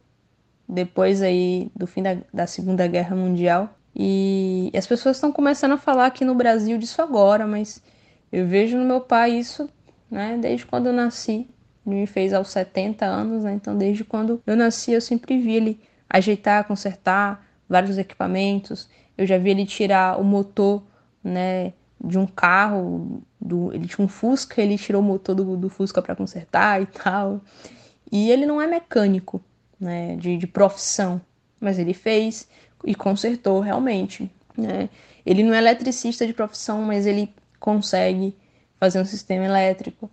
[0.68, 3.74] depois aí do fim da, da Segunda Guerra Mundial.
[3.94, 7.82] E, e as pessoas estão começando a falar aqui no Brasil disso agora, mas
[8.30, 9.68] eu vejo no meu pai isso,
[10.10, 11.48] né, desde quando eu nasci.
[11.86, 15.54] Ele me fez aos 70 anos, né, então desde quando eu nasci eu sempre vi
[15.56, 18.88] ele ajeitar, consertar vários equipamentos.
[19.18, 20.82] Eu já vi ele tirar o motor,
[21.22, 25.68] né, de um carro, do, ele tinha um Fusca, ele tirou o motor do, do
[25.68, 27.40] Fusca para consertar e tal.
[28.10, 29.42] E ele não é mecânico,
[29.78, 31.20] né, de, de profissão,
[31.60, 32.48] mas ele fez
[32.84, 34.30] e consertou realmente.
[34.56, 34.88] Né?
[35.24, 38.34] Ele não é eletricista de profissão, mas ele consegue
[38.78, 40.10] fazer um sistema elétrico.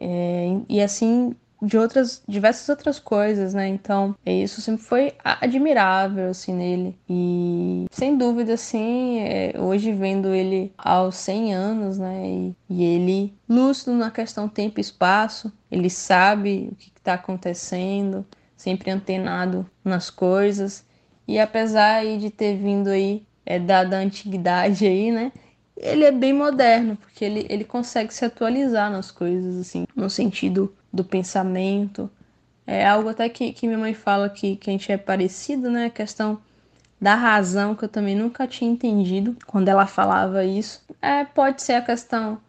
[0.00, 1.34] É, e assim
[1.64, 3.66] de outras diversas outras coisas, né?
[3.66, 6.96] Então, isso sempre foi admirável assim nele.
[7.08, 12.26] E sem dúvida assim, é, hoje vendo ele aos 100 anos, né?
[12.26, 18.26] E, e, ele lúcido na questão tempo e espaço, ele sabe o que está acontecendo,
[18.56, 20.84] sempre antenado nas coisas.
[21.26, 25.32] E apesar aí de ter vindo aí é, da, da antiguidade aí, né?
[25.76, 30.72] Ele é bem moderno, porque ele, ele consegue se atualizar nas coisas, assim, no sentido
[30.94, 32.10] do pensamento.
[32.66, 35.86] É algo até que, que minha mãe fala que, que a gente é parecido, né?
[35.86, 36.40] A questão
[37.00, 40.82] da razão, que eu também nunca tinha entendido quando ela falava isso.
[41.02, 42.40] É, pode ser a questão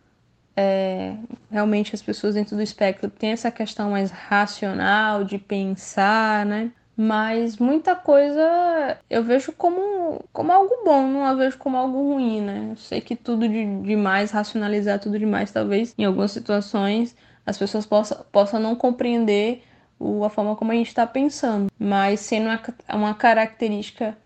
[0.55, 1.15] é,
[1.51, 6.71] realmente as pessoas dentro do espectro têm essa questão mais racional de pensar, né?
[6.97, 12.39] Mas muita coisa eu vejo como, como algo bom, não a vejo como algo ruim,
[12.39, 12.69] né?
[12.71, 17.13] Eu sei que tudo de, demais, racionalizar tudo demais, talvez em algumas situações
[17.45, 19.63] as pessoas possam, possam não compreender
[19.99, 22.61] o, a forma como a gente está pensando, mas sendo uma,
[22.93, 24.17] uma característica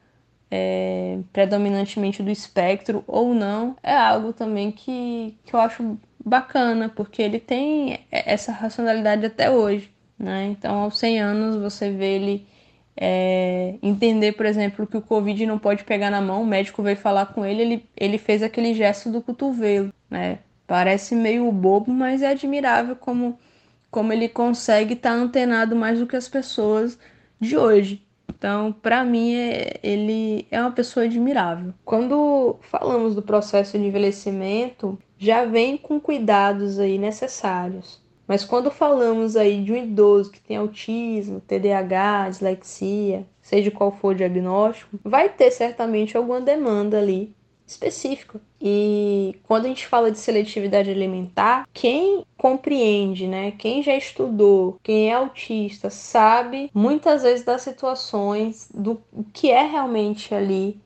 [0.50, 7.22] é, predominantemente do espectro ou não, é algo também que, que eu acho bacana, porque
[7.22, 9.92] ele tem essa racionalidade até hoje.
[10.18, 10.48] Né?
[10.48, 12.48] Então, aos 100 anos, você vê ele
[12.98, 16.98] é, entender, por exemplo, que o Covid não pode pegar na mão, o médico veio
[16.98, 19.94] falar com ele, ele, ele fez aquele gesto do cotovelo.
[20.10, 20.40] Né?
[20.70, 23.40] Parece meio bobo, mas é admirável como,
[23.90, 26.96] como ele consegue estar tá antenado mais do que as pessoas
[27.40, 28.06] de hoje.
[28.30, 31.74] Então, para mim, é, ele é uma pessoa admirável.
[31.84, 38.00] Quando falamos do processo de envelhecimento, já vem com cuidados aí necessários.
[38.28, 44.14] Mas quando falamos aí de um idoso que tem autismo, TDAH, dislexia, seja qual for
[44.14, 47.36] o diagnóstico, vai ter certamente alguma demanda ali
[47.70, 48.42] específica.
[48.62, 53.52] E quando a gente fala de seletividade alimentar, quem compreende, né?
[53.52, 59.02] Quem já estudou, quem é autista, sabe muitas vezes das situações do
[59.34, 60.80] que é realmente ali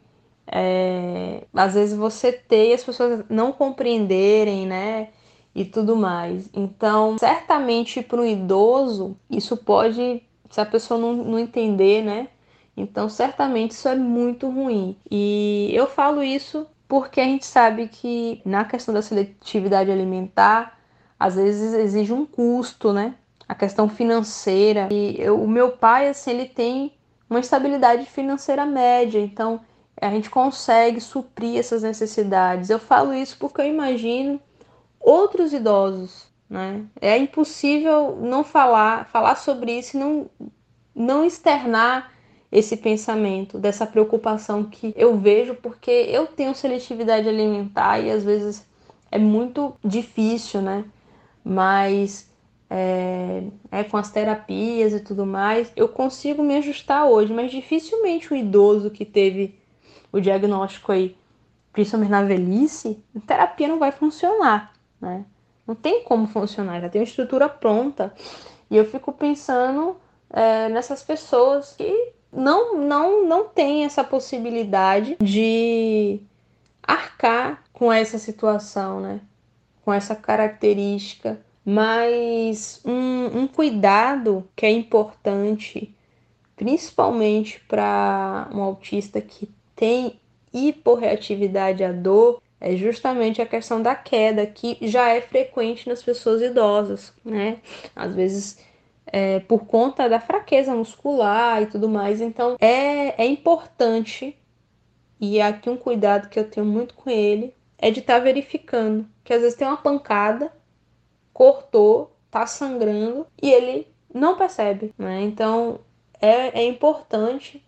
[0.46, 5.10] é, às vezes você ter e as pessoas não compreenderem, né?
[5.56, 6.50] E tudo mais.
[6.54, 12.28] Então, certamente para um idoso, isso pode, se a pessoa não, não entender, né?
[12.76, 14.98] Então, certamente isso é muito ruim.
[15.10, 20.78] E eu falo isso porque a gente sabe que na questão da seletividade alimentar,
[21.20, 23.16] às vezes exige um custo, né?
[23.50, 24.90] A questão financeira.
[24.92, 26.94] E eu, o meu pai, assim, ele tem
[27.28, 29.62] uma estabilidade financeira média, então
[30.00, 32.70] a gente consegue suprir essas necessidades.
[32.70, 34.40] Eu falo isso porque eu imagino
[35.00, 36.86] outros idosos, né?
[37.02, 40.30] É impossível não falar, falar sobre isso e não,
[40.94, 42.13] não externar
[42.54, 48.64] esse pensamento, dessa preocupação que eu vejo, porque eu tenho seletividade alimentar e às vezes
[49.12, 50.86] é muito difícil, né?
[51.44, 52.30] Mas
[52.70, 58.32] é, é, com as terapias e tudo mais, eu consigo me ajustar hoje, mas dificilmente
[58.32, 59.60] o idoso que teve
[60.12, 61.18] o diagnóstico aí,
[61.72, 65.26] principalmente na velhice, a terapia não vai funcionar, né?
[65.66, 68.14] Não tem como funcionar, já tem uma estrutura pronta.
[68.70, 69.96] E eu fico pensando
[70.30, 76.20] é, nessas pessoas que não, não, não tem essa possibilidade de
[76.82, 79.22] arcar com essa situação, né?
[79.84, 81.40] Com essa característica.
[81.66, 85.94] Mas um, um cuidado que é importante
[86.56, 90.20] principalmente para um autista que tem
[90.54, 96.42] hiporreatividade à dor, é justamente a questão da queda, que já é frequente nas pessoas
[96.42, 97.58] idosas, né?
[97.96, 98.58] Às vezes
[99.06, 102.22] é, por conta da fraqueza muscular e tudo mais.
[102.22, 104.38] Então é, é importante,
[105.20, 108.20] e é aqui um cuidado que eu tenho muito com ele, é de estar tá
[108.20, 109.08] verificando.
[109.24, 110.52] Que às vezes tem uma pancada,
[111.34, 115.22] cortou, tá sangrando e ele não percebe, né?
[115.22, 115.80] Então
[116.22, 117.64] é, é importante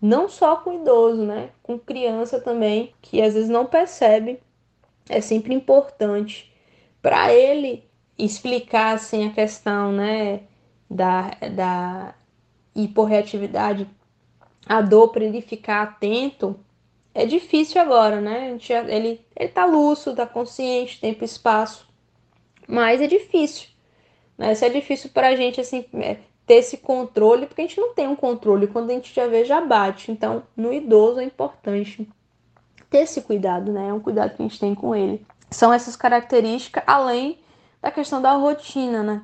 [0.00, 1.50] não só com idoso, né?
[1.62, 4.40] Com criança também, que às vezes não percebe.
[5.08, 6.52] É sempre importante
[7.00, 7.84] para ele
[8.18, 10.42] explicar assim a questão, né,
[10.92, 12.14] da, da
[12.74, 13.88] hiporreatividade,
[14.66, 16.58] a dor para ele ficar atento.
[17.14, 18.50] É difícil agora, né?
[18.50, 21.88] Gente, ele, ele tá lúcido, tá consciente, tempo e espaço.
[22.66, 23.68] Mas é difícil.
[24.38, 24.52] Né?
[24.52, 27.94] Isso é difícil para a gente, assim, é, ter esse controle, porque a gente não
[27.94, 28.66] tem um controle.
[28.66, 30.10] Quando a gente já vê, já bate.
[30.10, 32.08] Então, no idoso é importante
[32.88, 33.88] ter esse cuidado, né?
[33.88, 35.24] É um cuidado que a gente tem com ele.
[35.50, 37.38] São essas características, além
[37.80, 39.22] da questão da rotina, né?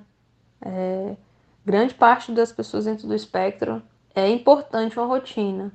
[0.60, 1.16] É,
[1.64, 3.82] grande parte das pessoas dentro do espectro
[4.14, 5.72] é importante uma rotina.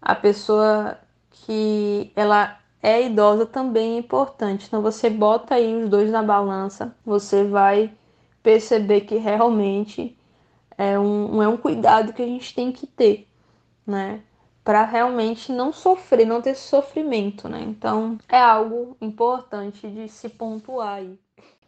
[0.00, 0.98] A pessoa
[1.30, 4.66] que ela é idosa também é importante.
[4.66, 7.94] Então você bota aí os dois na balança, você vai
[8.42, 10.18] perceber que realmente
[10.76, 13.28] é um, é um cuidado que a gente tem que ter,
[13.86, 14.22] né?
[14.64, 17.62] Para realmente não sofrer, não ter sofrimento, né?
[17.62, 21.18] Então é algo importante de se pontuar aí.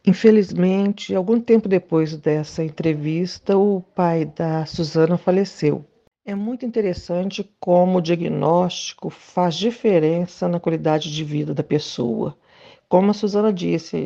[0.06, 5.84] Infelizmente, algum tempo depois dessa entrevista, o pai da Suzana faleceu.
[6.26, 12.36] É muito interessante como o diagnóstico faz diferença na qualidade de vida da pessoa.
[12.86, 13.96] Como a Suzana disse,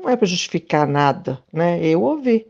[0.00, 1.84] não é para justificar nada, né?
[1.84, 2.46] Eu ouvi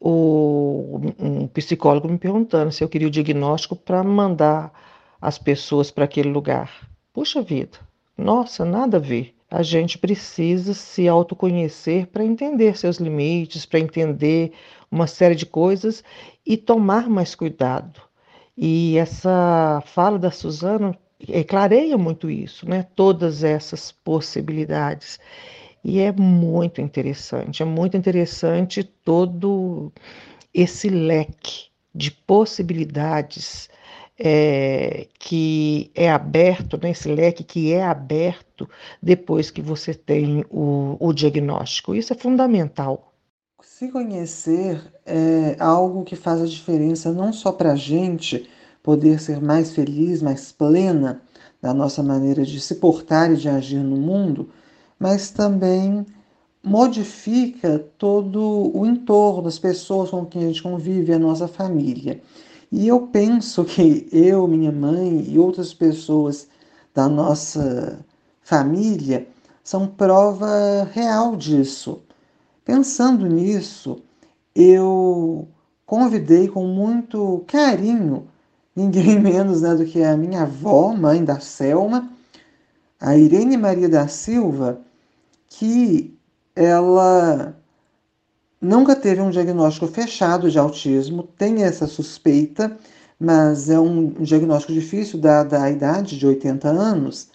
[0.00, 4.72] o, um psicólogo me perguntando se eu queria o diagnóstico para mandar
[5.20, 6.88] as pessoas para aquele lugar.
[7.12, 7.78] Puxa vida,
[8.18, 9.34] nossa, nada a ver.
[9.50, 14.52] A gente precisa se autoconhecer para entender seus limites, para entender
[14.90, 16.04] uma série de coisas
[16.46, 18.00] e tomar mais cuidado.
[18.56, 20.96] E essa fala da Suzana
[21.28, 22.86] é, clareia muito isso, né?
[22.94, 25.18] Todas essas possibilidades.
[25.82, 29.92] E é muito interessante, é muito interessante todo
[30.52, 33.68] esse leque de possibilidades
[34.22, 38.68] é, que é aberto, né, esse leque que é aberto
[39.02, 41.94] depois que você tem o, o diagnóstico.
[41.94, 43.14] Isso é fundamental.
[43.62, 48.46] Se conhecer é algo que faz a diferença não só para a gente
[48.82, 51.22] poder ser mais feliz, mais plena
[51.62, 54.50] da nossa maneira de se portar e de agir no mundo,
[54.98, 56.04] mas também
[56.62, 62.20] modifica todo o entorno das pessoas com quem a gente convive, a nossa família.
[62.72, 66.48] E eu penso que eu, minha mãe e outras pessoas
[66.94, 68.04] da nossa
[68.42, 69.26] família
[69.64, 72.02] são prova real disso.
[72.64, 74.02] Pensando nisso,
[74.54, 75.48] eu
[75.84, 78.28] convidei com muito carinho
[78.74, 82.10] ninguém menos né, do que a minha avó, mãe da Selma,
[83.00, 84.80] a Irene Maria da Silva,
[85.48, 86.16] que
[86.54, 87.54] ela
[88.60, 92.76] nunca teve um diagnóstico fechado de autismo, tem essa suspeita,
[93.18, 97.28] mas é um diagnóstico difícil dada a idade de 80 anos.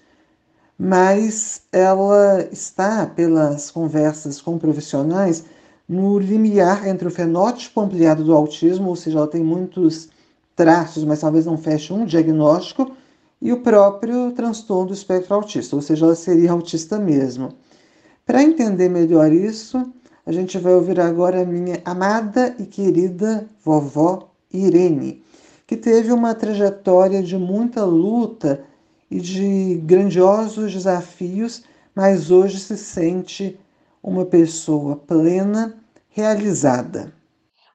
[0.77, 5.45] Mas ela está, pelas conversas com profissionais,
[5.87, 10.09] no limiar entre o fenótipo ampliado do autismo, ou seja, ela tem muitos
[10.55, 12.91] traços, mas talvez não feche um diagnóstico,
[13.41, 17.53] e o próprio transtorno do espectro autista, ou seja, ela seria autista mesmo.
[18.25, 19.93] Para entender melhor isso,
[20.25, 25.23] a gente vai ouvir agora a minha amada e querida vovó Irene,
[25.67, 28.63] que teve uma trajetória de muita luta
[29.09, 33.59] e de grandiosos desafios, mas hoje se sente
[34.01, 35.75] uma pessoa plena,
[36.09, 37.13] realizada.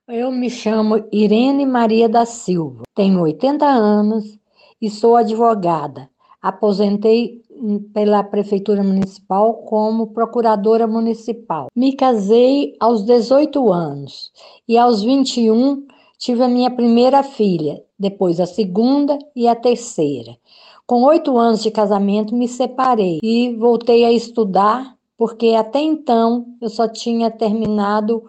[0.08, 4.38] Eu me chamo Irene Maria da Silva, tenho 80 anos
[4.82, 6.08] e sou advogada.
[6.42, 7.42] Aposentei
[7.92, 11.68] pela Prefeitura Municipal como procuradora municipal.
[11.74, 14.32] Me casei aos 18 anos
[14.68, 15.86] e aos 21
[16.18, 20.36] tive a minha primeira filha, depois a segunda e a terceira.
[20.86, 26.68] Com oito anos de casamento, me separei e voltei a estudar, porque até então eu
[26.68, 28.24] só tinha terminado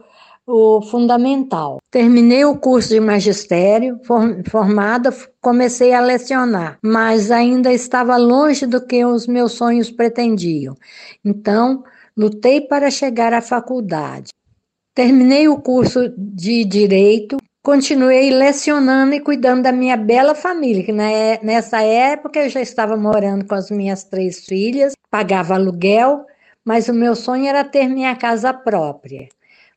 [0.48, 1.80] o fundamental.
[1.90, 4.00] Terminei o curso de magistério,
[4.50, 10.76] formada, comecei a lecionar, mas ainda estava longe do que os meus sonhos pretendiam.
[11.24, 11.84] Então,
[12.18, 14.32] lutei para chegar à faculdade.
[14.94, 21.82] Terminei o curso de direito continuei lecionando e cuidando da minha bela família, que nessa
[21.82, 26.26] época eu já estava morando com as minhas três filhas, pagava aluguel,
[26.66, 29.30] mas o meu sonho era ter minha casa própria.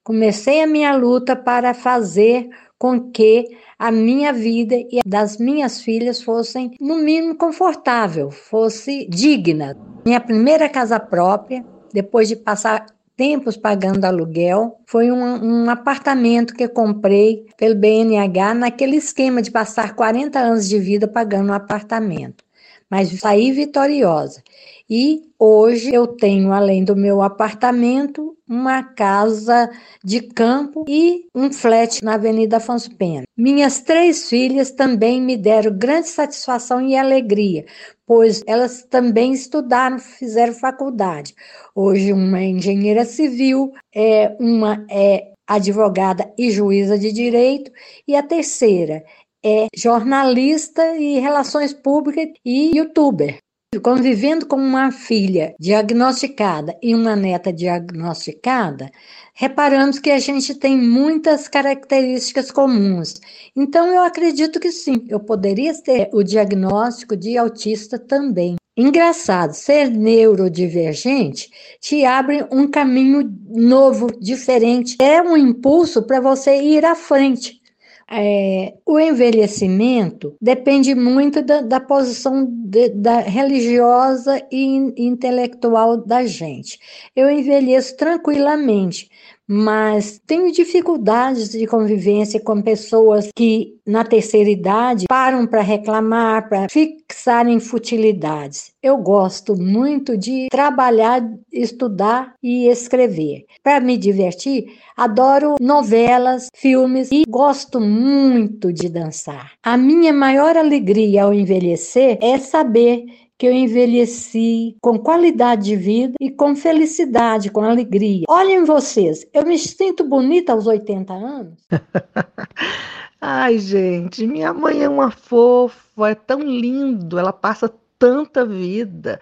[0.04, 6.22] Comecei a minha luta para fazer com que a minha vida e das minhas filhas
[6.22, 9.74] fossem, no mínimo, confortável, fosse digna.
[10.04, 12.84] Minha primeira casa própria, depois de passar
[13.16, 14.78] tempos pagando aluguel.
[14.84, 20.78] Foi um, um, apartamento que comprei pelo BNH naquele esquema de passar 40 anos de
[20.78, 22.44] vida pagando um apartamento.
[22.90, 24.42] Mas saí vitoriosa.
[24.88, 29.70] E hoje eu tenho, além do meu apartamento, uma casa
[30.04, 33.24] de campo e um flat na Avenida Afonso Pena.
[33.34, 37.64] Minhas três filhas também me deram grande satisfação e alegria,
[38.06, 41.34] pois elas também estudaram, fizeram faculdade.
[41.74, 47.70] Hoje uma é engenheira civil, é uma é advogada e juíza de direito,
[48.06, 49.02] e a terceira
[49.44, 53.43] é jornalista e relações públicas e youtuber.
[53.80, 58.90] Convivendo com uma filha diagnosticada e uma neta diagnosticada,
[59.34, 63.20] reparamos que a gente tem muitas características comuns.
[63.56, 68.56] Então, eu acredito que sim, eu poderia ter o diagnóstico de autista também.
[68.76, 71.48] Engraçado, ser neurodivergente
[71.80, 74.96] te abre um caminho novo, diferente.
[75.00, 77.62] É um impulso para você ir à frente.
[78.10, 86.78] É, o envelhecimento depende muito da, da posição de, da religiosa e intelectual da gente.
[87.16, 89.10] Eu envelheço tranquilamente,
[89.48, 96.68] mas tenho dificuldades de convivência com pessoas que, na terceira idade, param para reclamar, para
[96.68, 98.72] fixar em futilidades.
[98.82, 101.22] Eu gosto muito de trabalhar,
[101.52, 103.44] estudar e escrever.
[103.62, 104.66] Para me divertir,
[104.96, 109.52] adoro novelas, filmes e gosto muito de dançar.
[109.62, 113.04] A minha maior alegria ao envelhecer é saber
[113.38, 118.24] que eu envelheci com qualidade de vida e com felicidade, com alegria.
[118.28, 121.58] Olhem vocês, eu me sinto bonita aos 80 anos.
[123.20, 129.18] Ai, gente, minha mãe é uma fofa, é tão lindo, ela passa tanta vida,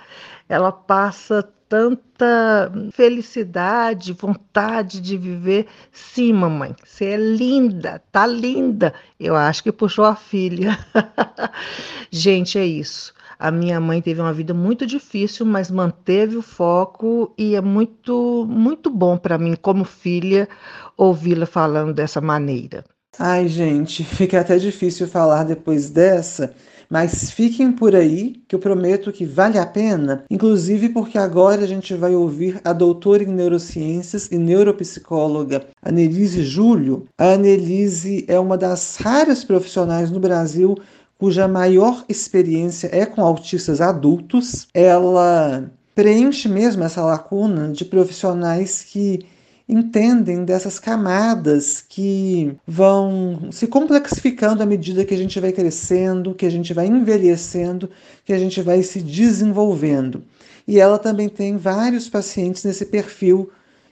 [0.48, 5.66] ela passa tanta felicidade, vontade de viver.
[5.90, 8.92] Sim, mamãe, você é linda, tá linda.
[9.18, 10.78] Eu acho que puxou a filha.
[12.10, 13.14] gente, é isso.
[13.42, 18.46] A minha mãe teve uma vida muito difícil, mas manteve o foco e é muito,
[18.48, 20.48] muito bom para mim, como filha,
[20.96, 22.84] ouvi-la falando dessa maneira.
[23.18, 26.54] Ai, gente, fica até difícil falar depois dessa,
[26.88, 31.66] mas fiquem por aí, que eu prometo que vale a pena, inclusive porque agora a
[31.66, 37.06] gente vai ouvir a doutora em neurociências e neuropsicóloga Annelise Júlio.
[37.18, 40.76] A Annelise é uma das raras profissionais no Brasil
[41.22, 49.24] cuja maior experiência é com autistas adultos, ela preenche mesmo essa lacuna de profissionais que
[49.68, 56.44] entendem dessas camadas que vão se complexificando à medida que a gente vai crescendo, que
[56.44, 57.88] a gente vai envelhecendo,
[58.24, 60.24] que a gente vai se desenvolvendo.
[60.66, 63.48] E ela também tem vários pacientes nesse perfil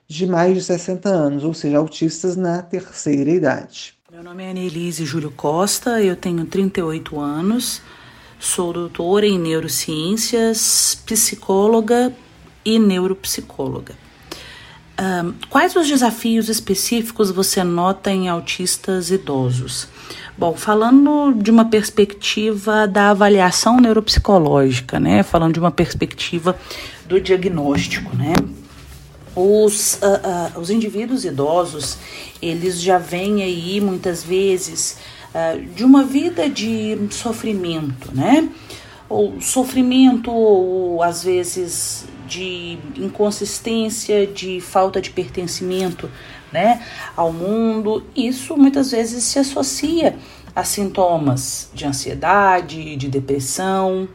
[0.08, 3.99] de mais de 60 anos, ou seja, autistas na terceira idade.
[4.12, 7.80] Meu nome é Annelise Júlio Costa, eu tenho 38 anos,
[8.40, 12.12] sou doutora em neurociências, psicóloga
[12.64, 13.94] e neuropsicóloga.
[15.00, 19.86] Um, quais os desafios específicos você nota em autistas idosos?
[20.36, 25.22] Bom, falando de uma perspectiva da avaliação neuropsicológica, né?
[25.22, 26.58] Falando de uma perspectiva
[27.06, 28.32] do diagnóstico, né?
[29.34, 31.98] Os, uh, uh, os indivíduos idosos,
[32.42, 34.98] eles já vêm aí muitas vezes
[35.32, 38.48] uh, de uma vida de sofrimento, né?
[39.08, 46.08] Ou sofrimento, ou às vezes de inconsistência, de falta de pertencimento,
[46.52, 46.80] né,
[47.16, 48.04] ao mundo.
[48.14, 50.16] Isso muitas vezes se associa
[50.54, 54.08] a sintomas de ansiedade, de depressão,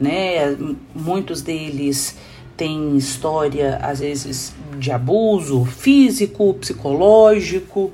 [0.00, 0.56] né?
[0.94, 2.16] Muitos deles
[2.58, 7.92] tem história, às vezes, de abuso físico, psicológico,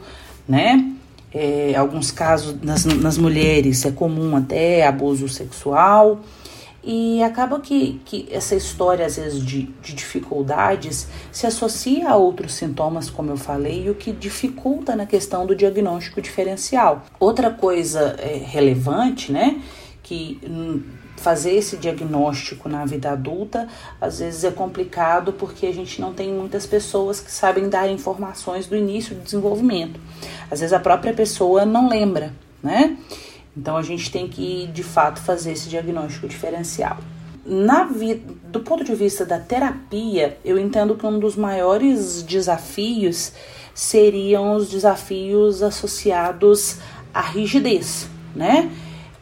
[0.49, 0.91] né?
[1.33, 6.21] É, alguns casos nas, nas mulheres é comum até abuso sexual.
[6.83, 12.55] E acaba que, que essa história, às vezes, de, de dificuldades se associa a outros
[12.55, 17.05] sintomas, como eu falei, e o que dificulta na questão do diagnóstico diferencial.
[17.21, 19.61] Outra coisa é, relevante, né,
[20.03, 20.39] que
[21.25, 23.67] fazer esse diagnóstico na vida adulta,
[23.99, 28.67] às vezes é complicado porque a gente não tem muitas pessoas que sabem dar informações
[28.67, 29.99] do início do desenvolvimento.
[30.51, 32.99] Às vezes a própria pessoa não lembra, né?
[33.57, 36.99] Então a gente tem que de fato fazer esse diagnóstico diferencial.
[37.47, 43.33] Na vida, do ponto de vista da terapia, eu entendo que um dos maiores desafios
[43.75, 46.81] seriam os desafios associados
[47.15, 48.71] à rigidez, né?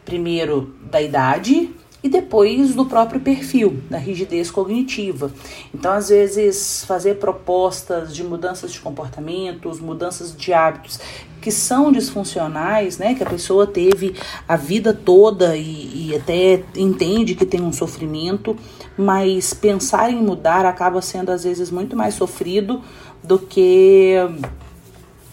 [0.05, 1.71] Primeiro da idade,
[2.03, 5.31] e depois do próprio perfil, da rigidez cognitiva.
[5.73, 10.99] Então, às vezes, fazer propostas de mudanças de comportamentos, mudanças de hábitos
[11.41, 14.15] que são disfuncionais, né, que a pessoa teve
[14.47, 18.57] a vida toda e, e até entende que tem um sofrimento,
[18.97, 22.81] mas pensar em mudar acaba sendo às vezes muito mais sofrido
[23.25, 24.15] do que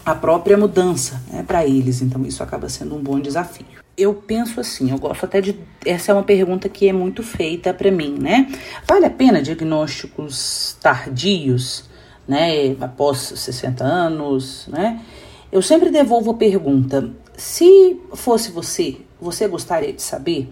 [0.04, 2.02] a própria mudança né, para eles.
[2.02, 5.58] Então, isso acaba sendo um bom desafio eu penso assim, eu gosto até de.
[5.84, 8.50] Essa é uma pergunta que é muito feita para mim, né?
[8.86, 11.84] Vale a pena diagnósticos tardios,
[12.26, 12.76] né?
[12.80, 15.00] Após 60 anos, né?
[15.52, 20.48] Eu sempre devolvo a pergunta: se fosse você, você gostaria de saber?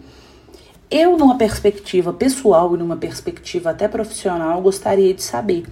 [0.91, 5.65] Eu, numa perspectiva pessoal e numa perspectiva até profissional, gostaria de saber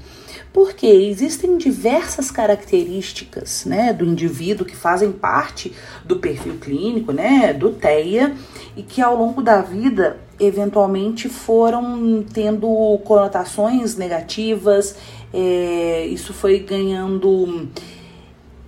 [0.56, 5.70] porque existem diversas características né, do indivíduo que fazem parte
[6.02, 8.34] do perfil clínico, né, do TEA,
[8.74, 12.66] e que ao longo da vida eventualmente foram tendo
[13.04, 14.96] conotações negativas,
[15.30, 17.68] é, isso foi ganhando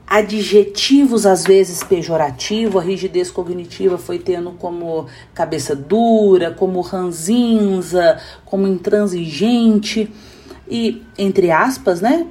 [0.06, 8.66] adjetivos às vezes pejorativos, a rigidez cognitiva foi tendo como cabeça dura, como ranzinza, como
[8.66, 10.12] intransigente.
[10.70, 12.26] E, entre aspas, né?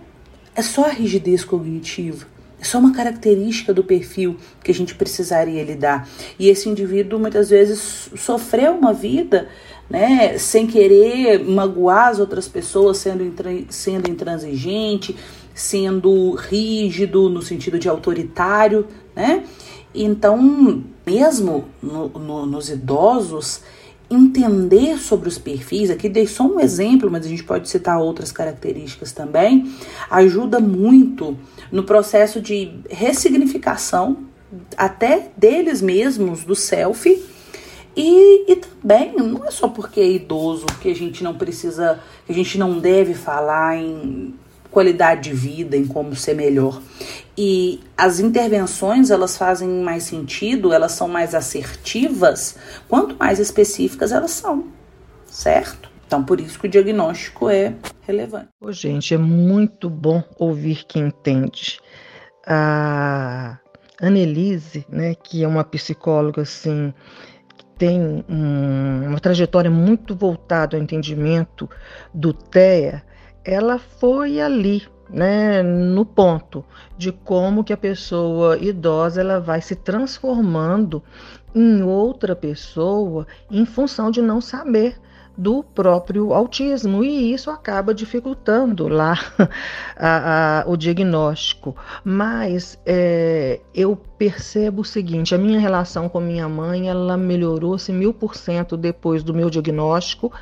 [0.55, 2.25] É só a rigidez cognitiva.
[2.59, 6.09] É só uma característica do perfil que a gente precisaria lidar.
[6.39, 9.47] E esse indivíduo muitas vezes sofreu uma vida,
[9.87, 13.31] né, sem querer magoar as outras pessoas, sendo,
[13.69, 15.15] sendo intransigente,
[15.53, 19.43] sendo rígido no sentido de autoritário, né?
[19.93, 23.61] Então, mesmo no, no, nos idosos,
[24.09, 28.31] entender sobre os perfis, aqui dei só um exemplo, mas a gente pode citar outras
[28.31, 29.71] características também,
[30.09, 31.37] ajuda muito
[31.71, 34.17] no processo de ressignificação
[34.77, 37.07] até deles mesmos, do self.
[37.95, 42.31] E, e também não é só porque é idoso que a gente não precisa, que
[42.31, 44.35] a gente não deve falar em
[44.77, 46.79] qualidade de vida, em como ser melhor.
[47.35, 52.55] E as intervenções elas fazem mais sentido, elas são mais assertivas,
[52.87, 54.67] quanto mais específicas elas são,
[55.25, 55.89] certo?
[56.05, 58.49] Então, por isso que o diagnóstico é relevante.
[58.61, 61.79] Ô, gente, é muito bom ouvir quem entende.
[62.45, 63.57] A
[63.99, 66.93] Annelise, né, que é uma psicóloga assim,
[67.57, 71.67] que tem um, uma trajetória muito voltada ao entendimento
[72.13, 73.06] do TEA,
[73.47, 76.65] ela foi ali, né, no ponto
[76.97, 81.01] de como que a pessoa idosa ela vai se transformando
[81.55, 84.99] em outra pessoa em função de não saber
[85.37, 89.17] do próprio autismo e isso acaba dificultando lá
[89.95, 91.75] a, a, o diagnóstico.
[92.03, 98.13] Mas é, eu percebo o seguinte: a minha relação com minha mãe ela melhorou-se mil
[98.13, 100.33] por cento depois do meu diagnóstico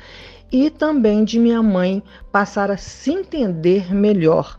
[0.50, 4.58] e também de minha mãe passar a se entender melhor.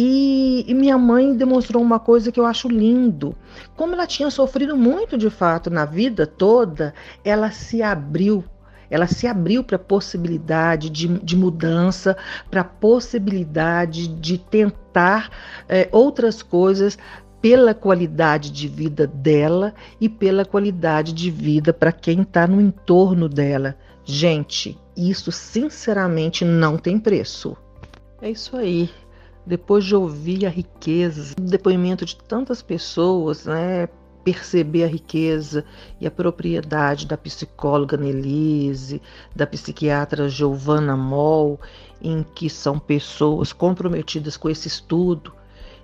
[0.00, 3.34] E, e, minha mãe demonstrou uma coisa que eu acho lindo.
[3.76, 6.94] Como ela tinha sofrido muito de fato na vida toda,
[7.24, 8.44] ela se abriu.
[8.88, 12.16] Ela se abriu para a possibilidade de, de mudança,
[12.48, 15.30] para a possibilidade de tentar
[15.68, 16.96] é, outras coisas
[17.42, 23.28] pela qualidade de vida dela e pela qualidade de vida para quem está no entorno
[23.28, 23.76] dela.
[24.04, 27.56] Gente, isso sinceramente não tem preço.
[28.20, 28.90] É isso aí.
[29.46, 33.88] Depois de ouvir a riqueza, o depoimento de tantas pessoas, né,
[34.24, 35.64] perceber a riqueza
[36.00, 39.00] e a propriedade da psicóloga Nelise,
[39.34, 41.60] da psiquiatra Giovanna Moll,
[42.02, 45.32] em que são pessoas comprometidas com esse estudo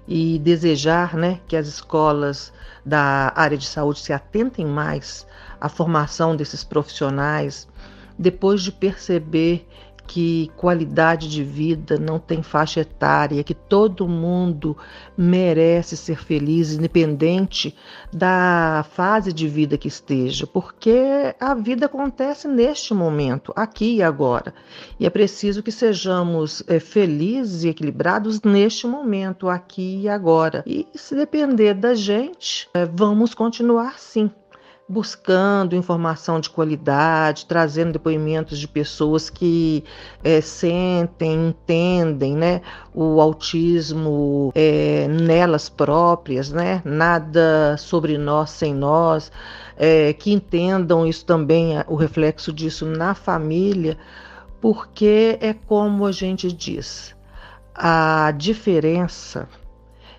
[0.07, 2.53] e desejar né, que as escolas
[2.85, 5.27] da área de saúde se atentem mais
[5.61, 7.66] à formação desses profissionais
[8.19, 9.66] depois de perceber
[10.07, 14.77] que qualidade de vida não tem faixa etária, que todo mundo
[15.16, 17.74] merece ser feliz, independente
[18.12, 24.55] da fase de vida que esteja, porque a vida acontece neste momento, aqui e agora.
[24.99, 30.62] E é preciso que sejamos é, felizes e equilibrados neste momento, aqui e agora.
[30.66, 34.31] E se depender da gente, é, vamos continuar sim
[34.89, 39.82] buscando informação de qualidade, trazendo depoimentos de pessoas que
[40.23, 42.61] é, sentem, entendem né,
[42.93, 49.32] o autismo é, nelas próprias, né, nada sobre nós sem nós,
[49.77, 53.97] é, que entendam isso também, o reflexo disso na família,
[54.61, 57.15] porque é como a gente diz,
[57.74, 59.48] a diferença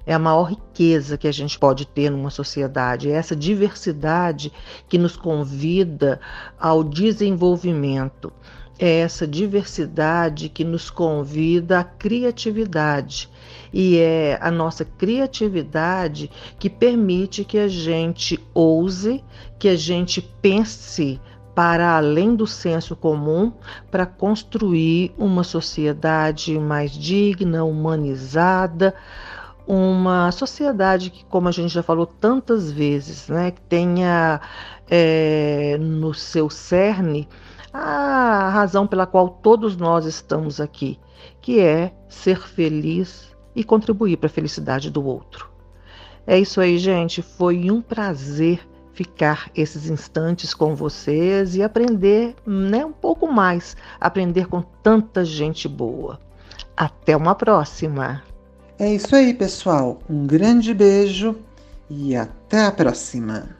[0.06, 4.52] é a maior riqueza que a gente pode ter numa sociedade, é essa diversidade
[4.88, 6.20] que nos convida
[6.60, 8.32] ao desenvolvimento,
[8.78, 13.30] é essa diversidade que nos convida à criatividade.
[13.74, 16.30] E é a nossa criatividade
[16.60, 19.24] que permite que a gente ouse,
[19.58, 21.20] que a gente pense
[21.56, 23.54] para além do senso comum
[23.90, 28.94] para construir uma sociedade mais digna, humanizada,
[29.68, 34.40] uma sociedade que, como a gente já falou tantas vezes, né, que tenha
[34.90, 37.28] é, no seu cerne
[37.74, 40.98] a razão pela qual todos nós estamos aqui,
[41.42, 45.50] que é ser feliz e contribuir para a felicidade do outro.
[46.26, 47.22] É isso aí, gente.
[47.22, 54.48] Foi um prazer ficar esses instantes com vocês e aprender né, um pouco mais, aprender
[54.48, 56.20] com tanta gente boa.
[56.76, 58.24] Até uma próxima!
[58.78, 60.02] É isso aí, pessoal.
[60.10, 61.38] Um grande beijo
[61.90, 63.55] e até a próxima!